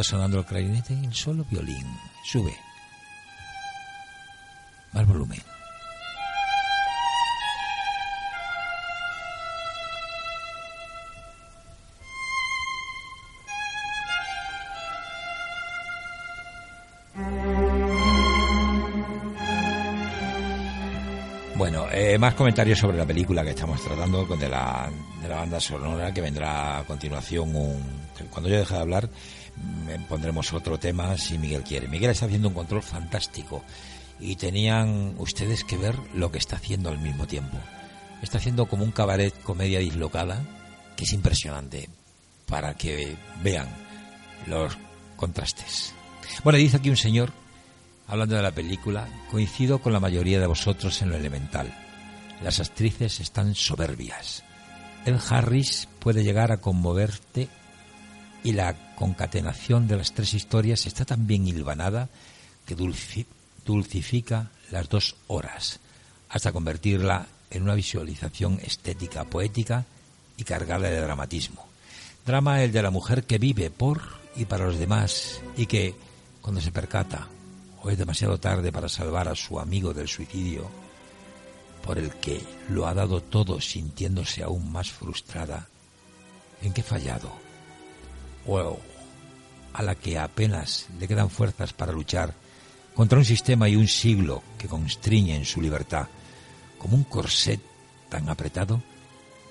Sonando 0.03 0.39
el 0.39 0.45
clarinete 0.45 0.93
el 0.93 1.13
solo 1.13 1.45
violín. 1.49 1.85
Sube. 2.23 2.55
Más 4.93 5.05
volumen. 5.07 5.41
Bueno, 21.55 21.87
eh, 21.91 22.17
más 22.19 22.35
comentarios 22.35 22.77
sobre 22.77 22.97
la 22.97 23.05
película 23.05 23.43
que 23.43 23.49
estamos 23.49 23.81
tratando 23.81 24.25
de 24.25 24.47
la, 24.47 24.89
de 25.21 25.27
la 25.27 25.35
banda 25.37 25.59
sonora 25.59 26.13
que 26.13 26.21
vendrá 26.21 26.77
a 26.77 26.83
continuación. 26.83 27.55
Un, 27.55 27.83
cuando 28.29 28.47
yo 28.49 28.59
deje 28.59 28.75
de 28.75 28.79
hablar, 28.79 29.09
pondremos 30.09 30.53
otro 30.53 30.77
tema 30.79 31.17
si 31.17 31.37
Miguel 31.37 31.63
quiere. 31.63 31.87
Miguel 31.87 32.11
está 32.11 32.25
haciendo 32.25 32.47
un 32.49 32.53
control 32.53 32.83
fantástico 32.83 33.63
y 34.19 34.35
tenían 34.35 35.15
ustedes 35.17 35.63
que 35.63 35.77
ver 35.77 35.95
lo 36.13 36.31
que 36.31 36.39
está 36.39 36.57
haciendo 36.57 36.89
al 36.89 36.99
mismo 36.99 37.27
tiempo. 37.27 37.57
Está 38.21 38.37
haciendo 38.39 38.65
como 38.65 38.83
un 38.83 38.91
cabaret 38.91 39.33
comedia 39.43 39.79
dislocada 39.79 40.43
que 40.95 41.03
es 41.03 41.13
impresionante 41.13 41.89
para 42.47 42.73
que 42.73 43.15
vean 43.43 43.67
los 44.47 44.77
contrastes. 45.15 45.93
Bueno, 46.43 46.57
dice 46.57 46.77
aquí 46.77 46.89
un 46.89 46.97
señor 46.97 47.31
hablando 48.07 48.35
de 48.35 48.41
la 48.41 48.51
película, 48.51 49.07
coincido 49.29 49.79
con 49.79 49.93
la 49.93 49.99
mayoría 49.99 50.39
de 50.39 50.47
vosotros 50.47 51.01
en 51.01 51.09
lo 51.09 51.17
elemental. 51.17 51.73
Las 52.41 52.59
actrices 52.59 53.19
están 53.19 53.53
soberbias. 53.53 54.43
El 55.05 55.19
Harris 55.29 55.87
puede 55.99 56.23
llegar 56.23 56.51
a 56.51 56.57
conmoverte 56.57 57.49
y 58.47 58.53
la 58.53 58.95
concatenación 58.95 59.89
de 59.89 59.97
las 59.97 60.13
tres 60.13 60.33
historias 60.33 60.85
está 60.85 61.03
tan 61.03 61.27
bien 61.27 61.45
hilvanada 61.45 62.07
que 62.65 62.77
dulcifica 63.65 64.51
las 64.71 64.87
dos 64.87 65.17
horas, 65.27 65.81
hasta 66.29 66.53
convertirla 66.53 67.27
en 67.49 67.63
una 67.63 67.75
visualización 67.75 68.57
estética, 68.63 69.25
poética 69.25 69.83
y 70.37 70.45
cargada 70.45 70.89
de 70.89 71.01
dramatismo. 71.01 71.67
Drama 72.25 72.63
el 72.63 72.71
de 72.71 72.81
la 72.81 72.89
mujer 72.89 73.25
que 73.25 73.37
vive 73.37 73.69
por 73.69 74.01
y 74.37 74.45
para 74.45 74.67
los 74.67 74.79
demás 74.79 75.41
y 75.57 75.65
que, 75.65 75.93
cuando 76.41 76.61
se 76.61 76.71
percata 76.71 77.27
o 77.81 77.89
es 77.89 77.97
demasiado 77.97 78.39
tarde 78.39 78.71
para 78.71 78.87
salvar 78.87 79.27
a 79.27 79.35
su 79.35 79.59
amigo 79.59 79.93
del 79.93 80.07
suicidio, 80.07 80.71
por 81.83 81.97
el 81.97 82.11
que 82.11 82.41
lo 82.69 82.87
ha 82.87 82.93
dado 82.93 83.19
todo 83.19 83.59
sintiéndose 83.59 84.41
aún 84.41 84.71
más 84.71 84.89
frustrada, 84.89 85.67
¿en 86.61 86.71
qué 86.71 86.81
fallado? 86.81 87.46
A 89.73 89.83
la 89.83 89.95
que 89.95 90.17
apenas 90.17 90.87
le 90.99 91.07
quedan 91.07 91.29
fuerzas 91.29 91.73
para 91.73 91.91
luchar 91.91 92.33
contra 92.95 93.19
un 93.19 93.25
sistema 93.25 93.67
y 93.69 93.75
un 93.75 93.87
siglo 93.87 94.41
que 94.57 94.67
constriñen 94.67 95.45
su 95.45 95.61
libertad, 95.61 96.07
como 96.79 96.95
un 96.95 97.03
corset 97.03 97.61
tan 98.09 98.29
apretado 98.29 98.81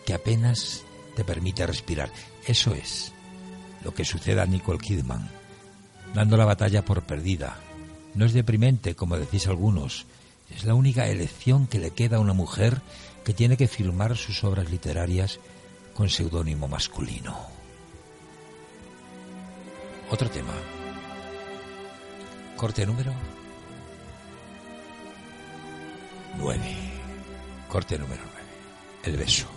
que 0.05 0.15
apenas 0.15 0.83
te 1.15 1.25
permite 1.25 1.67
respirar. 1.67 2.11
Eso 2.47 2.75
es 2.75 3.13
lo 3.85 3.95
que 3.95 4.05
sucede 4.05 4.41
a 4.41 4.47
Nicole 4.47 4.79
Kidman, 4.79 5.29
dando 6.15 6.37
la 6.37 6.45
batalla 6.45 6.85
por 6.85 7.03
perdida, 7.03 7.57
no 8.17 8.25
es 8.25 8.33
deprimente, 8.33 8.97
como 8.97 9.19
decís 9.19 9.47
algunos. 9.47 10.07
Es 10.51 10.65
la 10.65 10.75
única 10.75 11.07
elección 11.07 11.67
que 11.67 11.79
le 11.79 11.91
queda 11.91 12.17
a 12.17 12.21
una 12.21 12.33
mujer 12.33 12.81
que 13.25 13.35
tiene 13.35 13.59
que 13.59 13.69
firmar 13.69 14.17
sus 14.17 14.43
obras 14.43 14.71
literarias 14.71 15.39
con 15.95 16.09
seudónimo 16.09 16.67
masculino. 16.67 17.56
Otro 20.11 20.31
tema. 20.31 20.53
Corte 22.57 22.87
número 22.87 23.13
9. 26.39 26.61
Corte 27.69 27.99
número 27.99 28.23
9. 28.23 28.37
El 29.05 29.17
beso. 29.17 29.56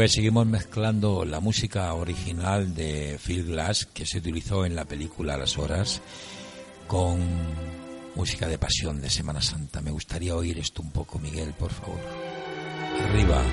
Pues 0.00 0.12
seguimos 0.12 0.46
mezclando 0.46 1.26
la 1.26 1.40
música 1.40 1.92
original 1.92 2.74
de 2.74 3.20
Phil 3.22 3.44
Glass 3.44 3.84
que 3.84 4.06
se 4.06 4.16
utilizó 4.16 4.64
en 4.64 4.74
la 4.74 4.86
película 4.86 5.36
Las 5.36 5.58
Horas 5.58 6.00
con 6.86 7.18
música 8.14 8.48
de 8.48 8.56
pasión 8.56 9.02
de 9.02 9.10
Semana 9.10 9.42
Santa. 9.42 9.82
Me 9.82 9.90
gustaría 9.90 10.34
oír 10.34 10.58
esto 10.58 10.80
un 10.80 10.90
poco, 10.90 11.18
Miguel, 11.18 11.52
por 11.52 11.70
favor. 11.70 12.00
Arriba. 13.10 13.44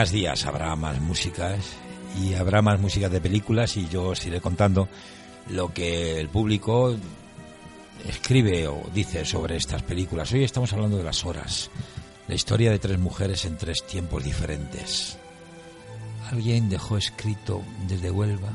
Más 0.00 0.12
días 0.12 0.46
habrá 0.46 0.74
más 0.76 0.98
músicas 0.98 1.76
y 2.18 2.32
habrá 2.32 2.62
más 2.62 2.80
músicas 2.80 3.12
de 3.12 3.20
películas 3.20 3.76
y 3.76 3.86
yo 3.86 4.04
os 4.04 4.24
iré 4.24 4.40
contando 4.40 4.88
lo 5.50 5.74
que 5.74 6.18
el 6.18 6.30
público 6.30 6.96
escribe 8.08 8.66
o 8.66 8.82
dice 8.94 9.26
sobre 9.26 9.56
estas 9.56 9.82
películas. 9.82 10.32
Hoy 10.32 10.42
estamos 10.42 10.72
hablando 10.72 10.96
de 10.96 11.04
las 11.04 11.26
horas, 11.26 11.70
la 12.28 12.34
historia 12.34 12.70
de 12.70 12.78
tres 12.78 12.98
mujeres 12.98 13.44
en 13.44 13.58
tres 13.58 13.86
tiempos 13.86 14.24
diferentes. 14.24 15.18
Alguien 16.30 16.70
dejó 16.70 16.96
escrito 16.96 17.62
desde 17.86 18.10
Huelva, 18.10 18.52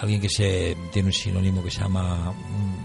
alguien 0.00 0.20
que 0.20 0.28
se 0.28 0.76
tiene 0.92 1.08
un 1.08 1.14
sinónimo 1.14 1.64
que 1.64 1.70
se 1.70 1.80
llama 1.80 2.28
un, 2.28 2.76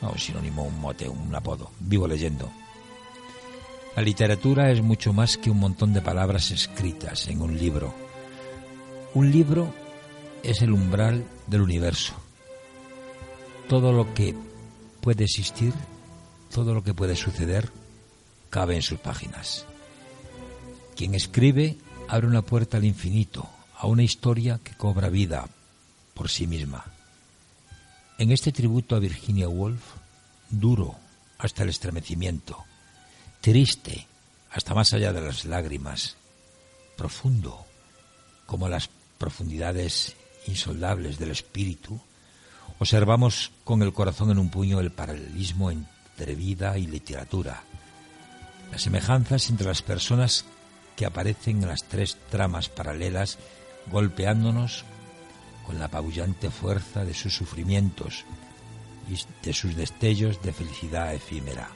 no, 0.00 0.12
un 0.12 0.18
sinónimo, 0.18 0.62
un 0.62 0.80
mote, 0.80 1.06
un 1.06 1.34
apodo, 1.34 1.70
vivo 1.80 2.08
leyendo 2.08 2.50
la 3.96 4.02
literatura 4.02 4.70
es 4.70 4.82
mucho 4.82 5.14
más 5.14 5.38
que 5.38 5.50
un 5.50 5.58
montón 5.58 5.94
de 5.94 6.02
palabras 6.02 6.50
escritas 6.50 7.28
en 7.28 7.40
un 7.40 7.58
libro. 7.58 7.94
Un 9.14 9.32
libro 9.32 9.72
es 10.42 10.60
el 10.60 10.72
umbral 10.72 11.24
del 11.46 11.62
universo. 11.62 12.14
Todo 13.70 13.92
lo 13.92 14.12
que 14.12 14.34
puede 15.00 15.24
existir, 15.24 15.72
todo 16.52 16.74
lo 16.74 16.84
que 16.84 16.92
puede 16.92 17.16
suceder, 17.16 17.72
cabe 18.50 18.76
en 18.76 18.82
sus 18.82 18.98
páginas. 18.98 19.64
Quien 20.94 21.14
escribe 21.14 21.78
abre 22.06 22.26
una 22.26 22.42
puerta 22.42 22.76
al 22.76 22.84
infinito, 22.84 23.48
a 23.78 23.86
una 23.86 24.02
historia 24.02 24.60
que 24.62 24.74
cobra 24.74 25.08
vida 25.08 25.48
por 26.12 26.28
sí 26.28 26.46
misma. 26.46 26.84
En 28.18 28.30
este 28.30 28.52
tributo 28.52 28.94
a 28.94 28.98
Virginia 28.98 29.48
Woolf, 29.48 29.82
duro 30.50 30.96
hasta 31.38 31.62
el 31.62 31.70
estremecimiento, 31.70 32.62
triste 33.46 34.08
hasta 34.50 34.74
más 34.74 34.92
allá 34.92 35.12
de 35.12 35.20
las 35.20 35.44
lágrimas, 35.44 36.16
profundo 36.96 37.64
como 38.44 38.68
las 38.68 38.90
profundidades 39.18 40.16
insondables 40.48 41.20
del 41.20 41.30
espíritu, 41.30 42.00
observamos 42.80 43.52
con 43.62 43.82
el 43.82 43.92
corazón 43.92 44.32
en 44.32 44.40
un 44.40 44.50
puño 44.50 44.80
el 44.80 44.90
paralelismo 44.90 45.70
entre 45.70 46.34
vida 46.34 46.76
y 46.76 46.88
literatura, 46.88 47.62
las 48.72 48.82
semejanzas 48.82 49.48
entre 49.48 49.68
las 49.68 49.80
personas 49.80 50.44
que 50.96 51.06
aparecen 51.06 51.62
en 51.62 51.68
las 51.68 51.84
tres 51.84 52.18
tramas 52.28 52.68
paralelas 52.68 53.38
golpeándonos 53.92 54.84
con 55.64 55.78
la 55.78 55.84
apabullante 55.84 56.50
fuerza 56.50 57.04
de 57.04 57.14
sus 57.14 57.36
sufrimientos 57.36 58.24
y 59.08 59.16
de 59.46 59.52
sus 59.52 59.76
destellos 59.76 60.42
de 60.42 60.52
felicidad 60.52 61.14
efímera. 61.14 61.70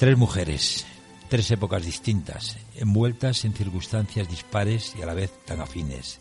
Tres 0.00 0.16
mujeres, 0.16 0.86
tres 1.28 1.50
épocas 1.50 1.84
distintas, 1.84 2.56
envueltas 2.74 3.44
en 3.44 3.52
circunstancias 3.52 4.30
dispares 4.30 4.94
y 4.98 5.02
a 5.02 5.04
la 5.04 5.12
vez 5.12 5.30
tan 5.44 5.60
afines. 5.60 6.20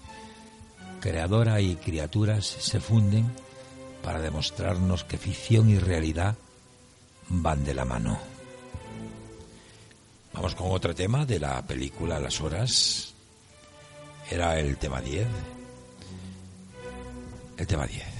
Creadora 0.99 1.61
y 1.61 1.77
criaturas 1.77 2.45
se 2.45 2.81
funden 2.81 3.31
para 4.03 4.19
demostrarnos 4.19 5.05
que 5.05 5.17
ficción 5.17 5.69
y 5.69 5.79
realidad 5.79 6.35
van 7.29 7.63
de 7.63 7.73
la 7.73 7.85
mano. 7.85 8.19
Vamos 10.33 10.55
con 10.55 10.71
otro 10.71 10.93
tema 10.93 11.25
de 11.25 11.39
la 11.39 11.65
película 11.65 12.19
Las 12.19 12.41
Horas. 12.41 13.13
Era 14.29 14.59
el 14.59 14.75
tema 14.75 14.99
10. 14.99 15.25
El 17.55 17.65
tema 17.65 17.87
10. 17.87 18.18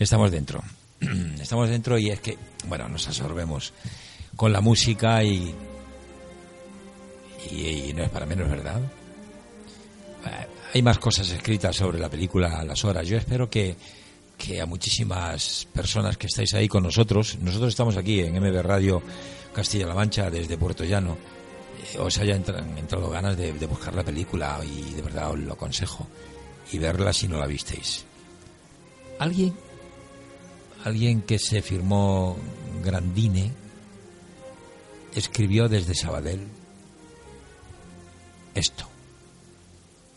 Estamos 0.00 0.30
dentro. 0.30 0.64
Estamos 1.40 1.68
dentro 1.68 1.98
y 1.98 2.08
es 2.08 2.20
que, 2.20 2.38
bueno, 2.66 2.88
nos 2.88 3.06
absorbemos 3.06 3.74
con 4.34 4.50
la 4.50 4.62
música 4.62 5.22
y, 5.22 5.54
y, 7.50 7.92
no 7.94 8.04
es 8.04 8.08
para 8.08 8.24
menos, 8.24 8.48
¿verdad? 8.48 8.80
Eh, 10.24 10.46
hay 10.72 10.82
más 10.82 10.98
cosas 10.98 11.30
escritas 11.30 11.76
sobre 11.76 11.98
la 11.98 12.08
película 12.08 12.64
Las 12.64 12.82
Horas. 12.82 13.06
Yo 13.06 13.18
espero 13.18 13.50
que, 13.50 13.76
que 14.38 14.58
a 14.58 14.64
muchísimas 14.64 15.68
personas 15.70 16.16
que 16.16 16.28
estáis 16.28 16.54
ahí 16.54 16.66
con 16.66 16.82
nosotros, 16.82 17.36
nosotros 17.38 17.68
estamos 17.68 17.98
aquí 17.98 18.20
en 18.20 18.40
MB 18.40 18.62
Radio 18.62 19.02
Castilla-La 19.52 19.94
Mancha 19.94 20.30
desde 20.30 20.56
Puerto 20.56 20.82
Llano, 20.82 21.18
eh, 21.92 21.98
os 21.98 22.16
haya 22.16 22.36
entrado 22.36 23.10
ganas 23.10 23.36
de, 23.36 23.52
de 23.52 23.66
buscar 23.66 23.94
la 23.94 24.02
película 24.02 24.60
y 24.64 24.94
de 24.94 25.02
verdad 25.02 25.32
os 25.32 25.38
lo 25.38 25.52
aconsejo 25.52 26.06
y 26.72 26.78
verla 26.78 27.12
si 27.12 27.28
no 27.28 27.38
la 27.38 27.46
visteis. 27.46 28.06
¿Alguien 29.18 29.54
alguien 30.84 31.22
que 31.22 31.38
se 31.38 31.62
firmó 31.62 32.36
Grandine, 32.84 33.52
escribió 35.14 35.68
desde 35.68 35.94
Sabadell 35.94 36.46
esto. 38.54 38.86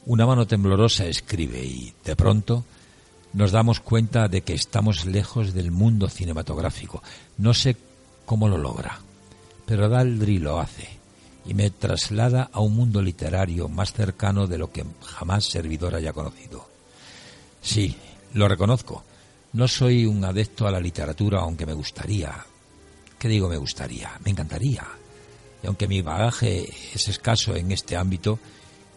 Una 0.05 0.25
mano 0.25 0.45
temblorosa 0.45 1.05
escribe 1.05 1.63
y, 1.63 1.93
de 2.03 2.15
pronto, 2.15 2.65
nos 3.33 3.51
damos 3.51 3.79
cuenta 3.79 4.27
de 4.27 4.41
que 4.41 4.53
estamos 4.53 5.05
lejos 5.05 5.53
del 5.53 5.71
mundo 5.71 6.09
cinematográfico. 6.09 7.01
No 7.37 7.53
sé 7.53 7.77
cómo 8.25 8.47
lo 8.47 8.57
logra, 8.57 8.99
pero 9.65 9.89
Daldry 9.89 10.39
lo 10.39 10.59
hace 10.59 10.89
y 11.45 11.53
me 11.53 11.69
traslada 11.69 12.49
a 12.51 12.59
un 12.59 12.75
mundo 12.75 13.01
literario 13.01 13.67
más 13.69 13.93
cercano 13.93 14.47
de 14.47 14.57
lo 14.57 14.71
que 14.71 14.85
jamás 15.01 15.45
servidor 15.45 15.95
haya 15.95 16.13
conocido. 16.13 16.67
Sí, 17.61 17.95
lo 18.33 18.47
reconozco, 18.47 19.03
no 19.53 19.67
soy 19.67 20.07
un 20.07 20.25
adepto 20.25 20.67
a 20.67 20.71
la 20.71 20.79
literatura, 20.79 21.39
aunque 21.39 21.67
me 21.67 21.73
gustaría. 21.73 22.33
¿Qué 23.19 23.27
digo 23.27 23.47
me 23.47 23.57
gustaría? 23.57 24.11
Me 24.25 24.31
encantaría. 24.31 24.83
Y 25.61 25.67
aunque 25.67 25.87
mi 25.87 26.01
bagaje 26.01 26.67
es 26.93 27.07
escaso 27.07 27.55
en 27.55 27.71
este 27.71 27.95
ámbito, 27.95 28.39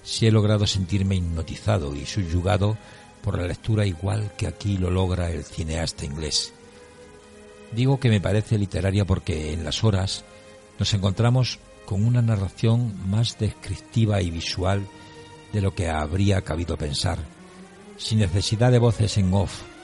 sí 0.02 0.26
he 0.26 0.32
logrado 0.32 0.66
sentirme 0.66 1.16
hipnotizado 1.16 1.94
y 1.94 2.06
subyugado 2.06 2.78
por 3.22 3.38
la 3.38 3.46
lectura 3.46 3.84
igual 3.84 4.32
que 4.38 4.46
aquí 4.46 4.78
lo 4.78 4.90
logra 4.90 5.30
el 5.30 5.44
cineasta 5.44 6.06
inglés. 6.06 6.54
Digo 7.72 8.00
que 8.00 8.08
me 8.08 8.20
parece 8.20 8.58
literaria 8.58 9.04
porque 9.04 9.52
en 9.52 9.62
las 9.62 9.84
horas 9.84 10.24
nos 10.78 10.92
encontramos 10.94 11.58
con 11.84 12.04
una 12.04 12.22
narración 12.22 12.94
más 13.10 13.38
descriptiva 13.38 14.22
y 14.22 14.30
visual 14.30 14.86
de 15.52 15.60
lo 15.60 15.74
que 15.74 15.90
habría 15.90 16.40
cabido 16.42 16.78
pensar, 16.78 17.18
sin 17.98 18.20
necesidad 18.20 18.72
de 18.72 18.78
voces 18.78 19.18
en 19.18 19.32
off 19.34 19.75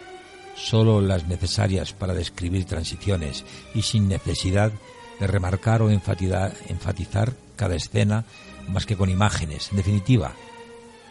solo 0.55 1.01
las 1.01 1.27
necesarias 1.27 1.93
para 1.93 2.15
describir 2.15 2.65
transiciones 2.65 3.45
y 3.75 3.83
sin 3.83 4.09
necesidad 4.09 4.73
de 5.19 5.27
remarcar 5.27 5.83
o 5.83 5.91
enfatizar 5.91 7.35
cada 7.57 7.75
escena 7.75 8.25
más 8.69 8.87
que 8.87 8.97
con 8.97 9.11
imágenes. 9.11 9.69
En 9.71 9.77
definitiva, 9.77 10.33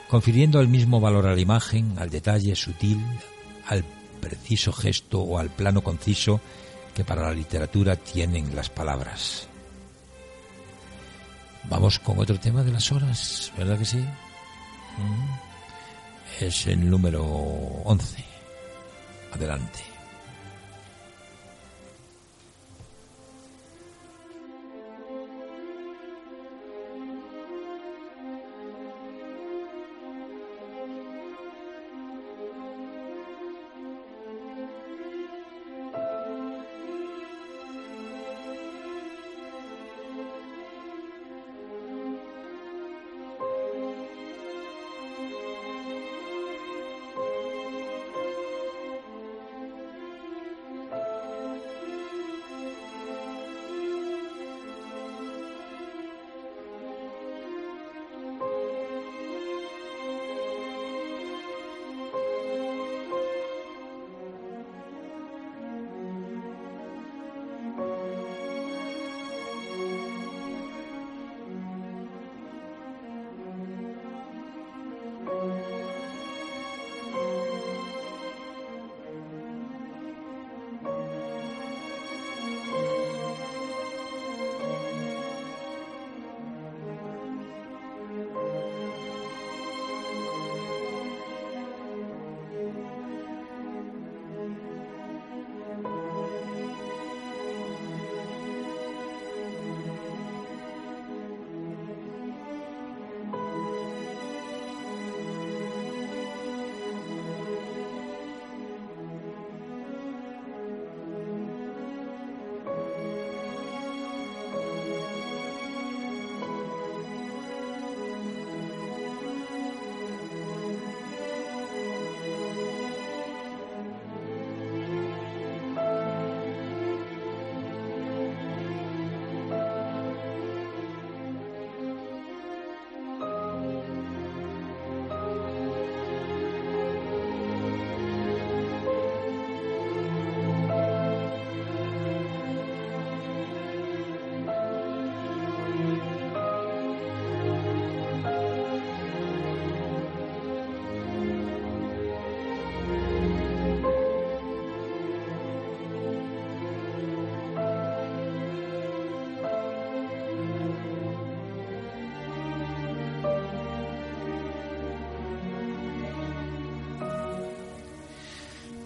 confiriendo 0.09 0.59
el 0.59 0.67
mismo 0.67 0.99
valor 0.99 1.27
a 1.27 1.33
la 1.33 1.41
imagen, 1.41 1.95
al 1.97 2.09
detalle 2.09 2.55
sutil, 2.55 3.01
al 3.67 3.83
preciso 4.19 4.71
gesto 4.71 5.21
o 5.21 5.37
al 5.37 5.49
plano 5.49 5.81
conciso 5.81 6.41
que 6.93 7.03
para 7.03 7.23
la 7.23 7.33
literatura 7.33 7.95
tienen 7.95 8.55
las 8.55 8.69
palabras. 8.69 9.47
Vamos 11.69 11.99
con 11.99 12.19
otro 12.19 12.39
tema 12.39 12.63
de 12.63 12.71
las 12.71 12.91
horas, 12.91 13.51
¿verdad 13.57 13.77
que 13.77 13.85
sí? 13.85 13.97
Mm. 13.97 16.43
Es 16.43 16.67
el 16.67 16.89
número 16.89 17.23
11. 17.23 18.30
Adelante. 19.31 19.90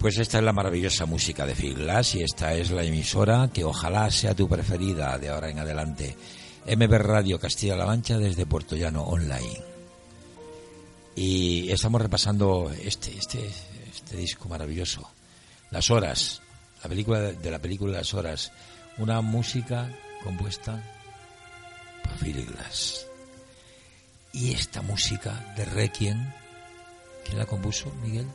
Pues 0.06 0.20
esta 0.20 0.38
es 0.38 0.44
la 0.44 0.54
maravillosa 0.54 1.08
música 1.08 1.48
de 1.48 1.56
Phil 1.56 1.74
Glass 1.74 2.14
y 2.14 2.22
esta 2.22 2.54
es 2.54 2.70
la 2.70 2.84
emisora 2.84 3.50
que 3.52 3.64
ojalá 3.64 4.12
sea 4.12 4.36
tu 4.36 4.48
preferida 4.48 5.18
de 5.18 5.30
ahora 5.30 5.50
en 5.50 5.58
adelante. 5.58 6.16
MB 6.68 6.94
Radio 7.00 7.40
Castilla-La 7.40 7.88
Mancha 7.88 8.20
desde 8.20 8.46
Puerto 8.46 8.76
Llano 8.76 9.02
Online. 9.02 9.64
Y 11.16 11.72
estamos 11.72 12.00
repasando 12.00 12.72
este, 12.84 13.18
este, 13.18 13.50
este 13.92 14.16
disco 14.16 14.48
maravilloso. 14.48 15.10
Las 15.72 15.90
Horas, 15.90 16.40
la 16.84 16.90
película 16.90 17.22
de 17.22 17.50
la 17.50 17.58
película 17.58 17.94
Las 17.98 18.14
Horas. 18.14 18.52
Una 19.00 19.22
música 19.22 19.92
compuesta 20.24 20.84
por 22.04 22.14
Phil 22.20 22.46
Glass. 22.46 23.08
Y 24.34 24.54
esta 24.54 24.84
música 24.84 25.56
de 25.58 25.66
Requiem, 25.66 26.32
¿quién 27.26 27.40
la 27.40 27.48
compuso, 27.48 27.92
Miguel? 28.04 28.28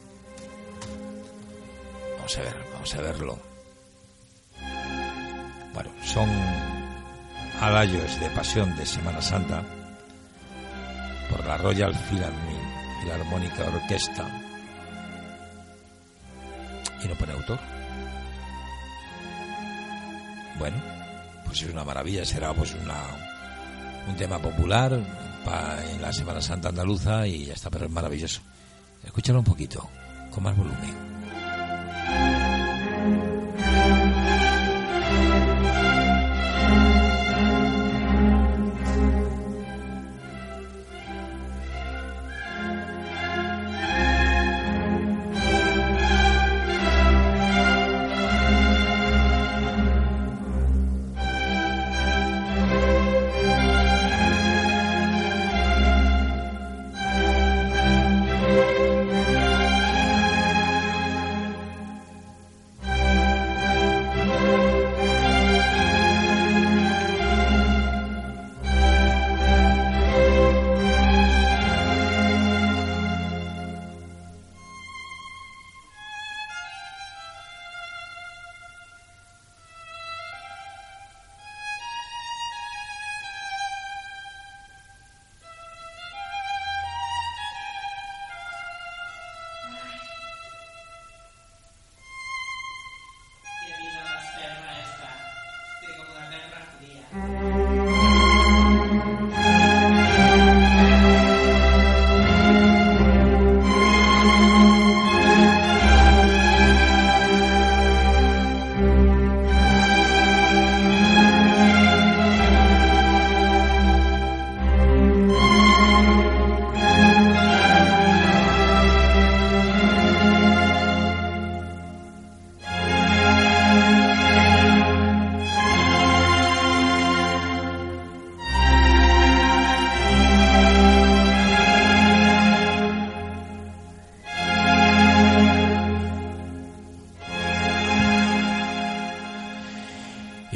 Vamos 2.31 2.47
a 2.47 2.55
ver, 2.55 2.67
vamos 2.73 2.95
a 2.95 3.01
verlo. 3.01 3.39
Bueno, 5.75 5.91
son 6.05 6.29
alayos 7.61 8.21
de 8.21 8.31
pasión 8.31 8.77
de 8.77 8.87
Semana 8.87 9.21
Santa 9.21 9.65
por 11.29 11.45
la 11.45 11.57
Royal 11.57 11.93
Philharmonic 11.93 13.59
Orquesta 13.59 14.29
y 17.03 17.09
no 17.09 17.17
pone 17.17 17.33
autor. 17.33 17.59
Bueno, 20.57 20.77
pues 21.47 21.63
es 21.63 21.73
una 21.73 21.83
maravilla, 21.83 22.25
será 22.25 22.55
pues 22.55 22.77
una, 22.77 23.07
un 24.09 24.15
tema 24.15 24.39
popular 24.39 24.93
en 24.93 26.01
la 26.01 26.13
Semana 26.13 26.41
Santa 26.41 26.69
andaluza 26.69 27.27
y 27.27 27.47
ya 27.47 27.55
está, 27.55 27.71
pero 27.71 27.87
es 27.87 27.91
maravilloso. 27.91 28.41
Escúchalo 29.03 29.41
un 29.41 29.45
poquito, 29.45 29.91
con 30.31 30.45
más 30.45 30.57
volumen. 30.57 31.10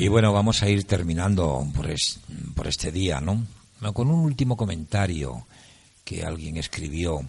Bueno, 0.09 0.33
vamos 0.33 0.63
a 0.63 0.69
ir 0.69 0.85
terminando 0.85 1.67
por, 1.75 1.89
por 2.55 2.67
este 2.67 2.91
día, 2.91 3.21
¿no? 3.21 3.47
Con 3.93 4.09
un 4.11 4.21
último 4.21 4.57
comentario 4.57 5.47
que 6.05 6.25
alguien 6.25 6.57
escribió 6.57 7.25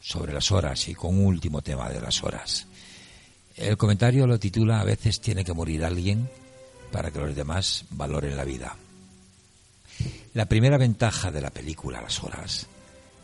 sobre 0.00 0.32
las 0.32 0.50
horas 0.50 0.88
y 0.88 0.94
con 0.94 1.18
un 1.18 1.26
último 1.26 1.62
tema 1.62 1.88
de 1.88 2.00
las 2.00 2.22
horas. 2.22 2.66
El 3.56 3.76
comentario 3.76 4.26
lo 4.26 4.38
titula 4.38 4.80
A 4.80 4.84
veces 4.84 5.20
tiene 5.20 5.44
que 5.44 5.52
morir 5.52 5.84
alguien 5.84 6.28
para 6.90 7.10
que 7.10 7.18
los 7.18 7.34
demás 7.34 7.84
valoren 7.90 8.36
la 8.36 8.44
vida. 8.44 8.76
La 10.34 10.46
primera 10.46 10.78
ventaja 10.78 11.30
de 11.30 11.40
la 11.40 11.50
película 11.50 12.00
Las 12.00 12.22
Horas 12.22 12.66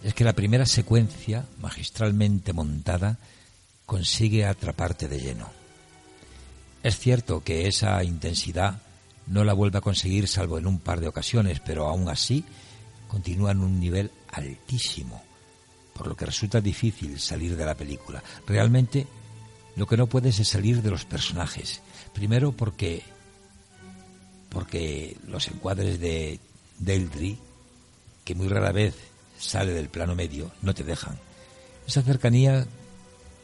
es 0.03 0.14
que 0.14 0.24
la 0.24 0.34
primera 0.34 0.66
secuencia, 0.66 1.45
magistralmente 1.61 2.53
montada, 2.53 3.18
consigue 3.86 4.45
atraparte 4.45 5.09
de 5.09 5.18
lleno. 5.18 5.57
Es 6.83 6.99
cierto 6.99 7.43
que 7.43 7.66
esa 7.66 8.03
intensidad 8.05 8.81
no 9.26 9.45
la 9.45 9.53
vuelve 9.53 9.79
a 9.79 9.83
conseguir 9.83 10.29
salvo 10.29 10.59
en 10.59 10.66
un 10.66 10.79
par 10.79 11.01
de 11.01 11.09
ocasiones, 11.09 11.61
pero 11.61 11.87
aún 11.87 12.09
así 12.09 12.45
continúa 13.09 13.53
en 13.53 13.61
un 13.61 13.81
nivel 13.81 14.11
altísimo, 14.31 15.22
por 15.95 16.07
lo 16.07 16.16
que 16.16 16.26
resulta 16.26 16.61
difícil 16.61 17.18
salir 17.18 17.57
de 17.57 17.64
la 17.64 17.74
película. 17.74 18.22
Realmente 18.47 19.07
lo 19.76 19.87
que 19.87 19.97
no 19.97 20.07
puedes 20.07 20.39
es 20.39 20.49
salir 20.49 20.83
de 20.83 20.91
los 20.91 21.05
personajes. 21.05 21.81
Primero 22.12 22.53
porque 22.53 23.03
porque 24.49 25.16
los 25.26 25.49
encuadres 25.49 26.01
de 26.01 26.41
Deldry, 26.79 27.39
que 28.24 28.35
muy 28.35 28.49
rara 28.49 28.72
vez 28.72 28.95
sale 29.39 29.72
del 29.72 29.89
plano 29.89 30.14
medio, 30.14 30.51
no 30.62 30.74
te 30.74 30.85
dejan. 30.85 31.18
Esa 31.87 32.03
cercanía 32.03 32.66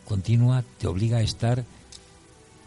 continua 0.07 0.65
te 0.79 0.87
obliga 0.87 1.19
a 1.19 1.23
estar 1.23 1.65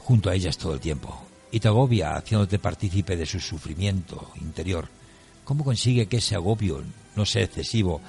junto 0.07 0.29
a 0.29 0.35
ellas 0.35 0.57
todo 0.57 0.73
el 0.73 0.79
tiempo 0.79 1.21
y 1.51 1.59
te 1.59 1.67
agobia 1.67 2.15
haciéndote 2.15 2.59
partícipe 2.59 3.17
de 3.17 3.25
su 3.25 3.41
sufrimiento 3.41 4.31
interior. 4.39 4.87
¿Cómo 5.43 5.65
consigue 5.65 6.05
que 6.05 6.17
ese 6.17 6.35
agobio 6.35 6.81
no 7.17 7.25
sea 7.25 7.43
excesivo 7.43 7.99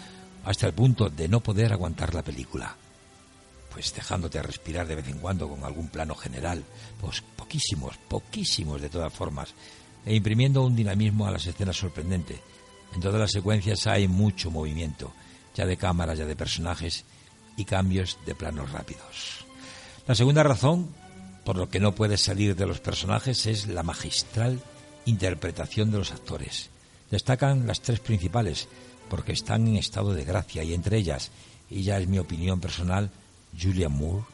hasta 0.45 0.69
el 0.69 0.75
punto 0.75 1.11
de 1.11 1.27
no 1.27 1.41
poder 1.41 1.73
aguantar 1.73 2.15
la 2.15 2.23
película? 2.23 2.77
Pues 3.73 3.93
dejándote 3.93 4.41
respirar 4.41 4.87
de 4.87 4.95
vez 4.95 5.09
en 5.09 5.19
cuando 5.19 5.49
con 5.49 5.65
algún 5.65 5.89
plano 5.89 6.15
general, 6.15 6.63
pues 7.01 7.21
poquísimos, 7.35 7.97
poquísimos 8.07 8.81
de 8.81 8.91
todas 8.91 9.13
formas, 9.13 9.53
e 10.07 10.15
imprimiendo 10.15 10.65
un 10.65 10.77
dinamismo 10.77 11.27
a 11.27 11.33
las 11.33 11.47
escenas 11.47 11.77
sorprendente. 11.77 12.41
En 12.95 13.01
todas 13.01 13.21
las 13.21 13.33
secuencias 13.33 13.89
hay 13.89 14.07
mucho 14.07 14.53
movimiento, 14.53 15.13
ya 15.53 15.67
de 15.67 15.77
cámaras, 15.77 16.17
ya 16.17 16.27
de 16.27 16.37
personajes 16.37 17.05
y 17.57 17.65
cambios 17.65 18.21
de 18.25 18.37
planos 18.37 18.71
rápidos. 18.71 19.45
La 20.07 20.15
segunda 20.15 20.45
razón 20.45 20.95
por 21.49 21.57
lo 21.57 21.71
que 21.71 21.81
no 21.81 21.95
puede 21.95 22.19
salir 22.19 22.55
de 22.57 22.67
los 22.67 22.79
personajes 22.81 23.47
es 23.47 23.69
la 23.69 23.83
magistral 23.83 24.61
interpretación 25.07 25.91
de 25.91 25.97
los 25.97 26.13
actores. 26.13 26.69
Destacan 27.11 27.67
las 27.67 27.81
tres 27.81 28.01
principales, 28.01 28.69
porque 29.09 29.33
están 29.33 29.67
en 29.67 29.77
estado 29.77 30.13
de 30.13 30.27
gracia, 30.27 30.63
y 30.63 30.75
entre 30.75 30.99
ellas, 30.99 31.31
y 31.71 31.85
ya 31.85 31.97
es 31.97 32.07
mi 32.07 32.19
opinión 32.19 32.61
personal, 32.61 33.11
Julian 33.59 33.93
Moore 33.93 34.27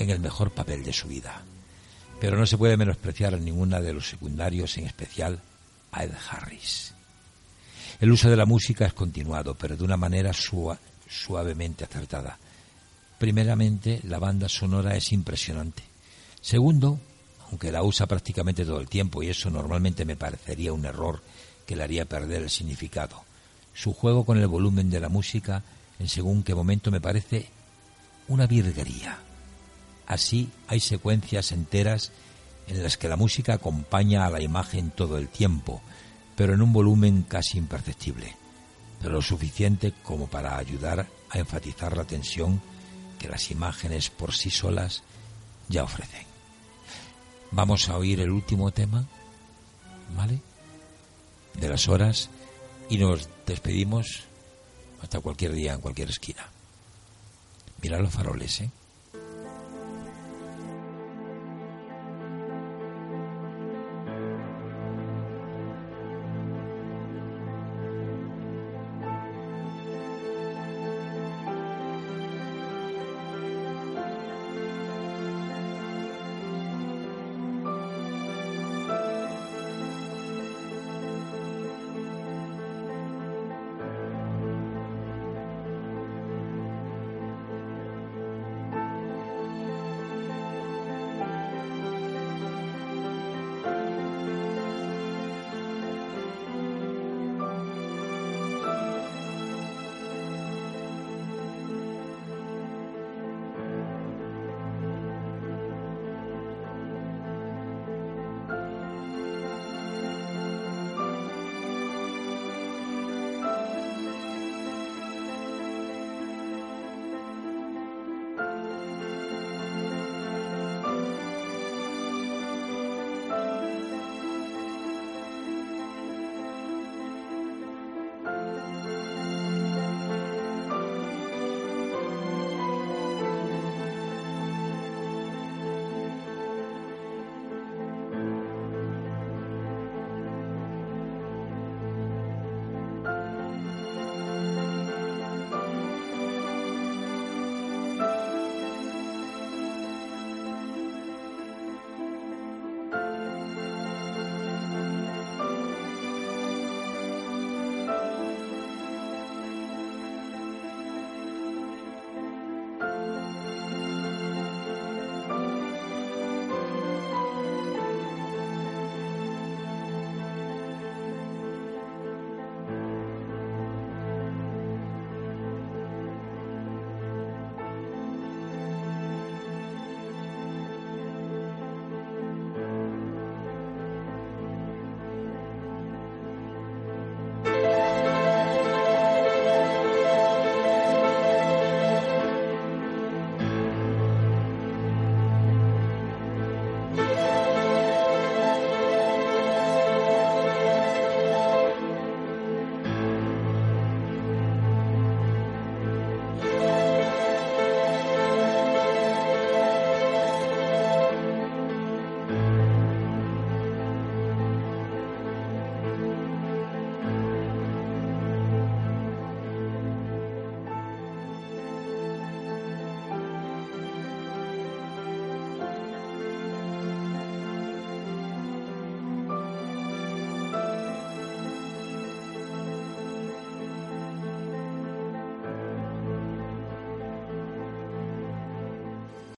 en 0.00 0.10
el 0.10 0.18
mejor 0.18 0.50
papel 0.50 0.82
de 0.82 0.92
su 0.92 1.06
vida. 1.06 1.42
Pero 2.20 2.36
no 2.36 2.44
se 2.44 2.58
puede 2.58 2.76
menospreciar 2.76 3.34
a 3.34 3.38
ninguna 3.38 3.80
de 3.80 3.92
los 3.92 4.08
secundarios, 4.08 4.76
en 4.78 4.86
especial 4.86 5.40
a 5.92 6.02
Ed 6.02 6.14
Harris. 6.28 6.92
El 8.00 8.10
uso 8.10 8.28
de 8.28 8.36
la 8.36 8.46
música 8.46 8.84
es 8.84 8.94
continuado, 8.94 9.54
pero 9.54 9.76
de 9.76 9.84
una 9.84 9.96
manera 9.96 10.32
suavemente 10.32 11.84
acertada. 11.84 12.36
Primeramente, 13.16 14.00
la 14.02 14.18
banda 14.18 14.48
sonora 14.48 14.96
es 14.96 15.12
impresionante. 15.12 15.88
Segundo, 16.40 16.98
aunque 17.50 17.72
la 17.72 17.82
usa 17.82 18.06
prácticamente 18.06 18.64
todo 18.64 18.80
el 18.80 18.88
tiempo 18.88 19.22
y 19.22 19.28
eso 19.28 19.50
normalmente 19.50 20.04
me 20.04 20.16
parecería 20.16 20.72
un 20.72 20.84
error 20.84 21.22
que 21.66 21.76
le 21.76 21.84
haría 21.84 22.04
perder 22.04 22.42
el 22.42 22.50
significado. 22.50 23.24
Su 23.74 23.92
juego 23.92 24.24
con 24.24 24.38
el 24.38 24.46
volumen 24.46 24.90
de 24.90 25.00
la 25.00 25.08
música 25.08 25.62
en 25.98 26.08
según 26.08 26.42
qué 26.42 26.54
momento 26.54 26.90
me 26.90 27.00
parece 27.00 27.48
una 28.28 28.46
virguería. 28.46 29.18
Así 30.06 30.50
hay 30.68 30.80
secuencias 30.80 31.52
enteras 31.52 32.12
en 32.66 32.82
las 32.82 32.96
que 32.96 33.08
la 33.08 33.16
música 33.16 33.54
acompaña 33.54 34.26
a 34.26 34.30
la 34.30 34.42
imagen 34.42 34.90
todo 34.90 35.18
el 35.18 35.28
tiempo, 35.28 35.80
pero 36.36 36.54
en 36.54 36.62
un 36.62 36.72
volumen 36.72 37.24
casi 37.28 37.58
imperceptible, 37.58 38.36
pero 39.00 39.14
lo 39.14 39.22
suficiente 39.22 39.92
como 40.02 40.26
para 40.28 40.56
ayudar 40.56 41.06
a 41.30 41.38
enfatizar 41.38 41.96
la 41.96 42.04
tensión 42.04 42.60
que 43.18 43.28
las 43.28 43.50
imágenes 43.50 44.10
por 44.10 44.34
sí 44.34 44.50
solas 44.50 45.02
ya 45.68 45.84
ofrecen. 45.84 46.27
Vamos 47.50 47.88
a 47.88 47.96
oír 47.96 48.20
el 48.20 48.30
último 48.30 48.70
tema, 48.70 49.06
¿vale? 50.16 50.40
De 51.54 51.68
las 51.68 51.88
horas 51.88 52.30
y 52.88 52.98
nos 52.98 53.28
despedimos 53.46 54.24
hasta 55.02 55.20
cualquier 55.20 55.52
día 55.52 55.74
en 55.74 55.80
cualquier 55.80 56.10
esquina. 56.10 56.46
Mira 57.82 57.98
los 57.98 58.12
faroles, 58.12 58.60
¿eh? 58.60 58.70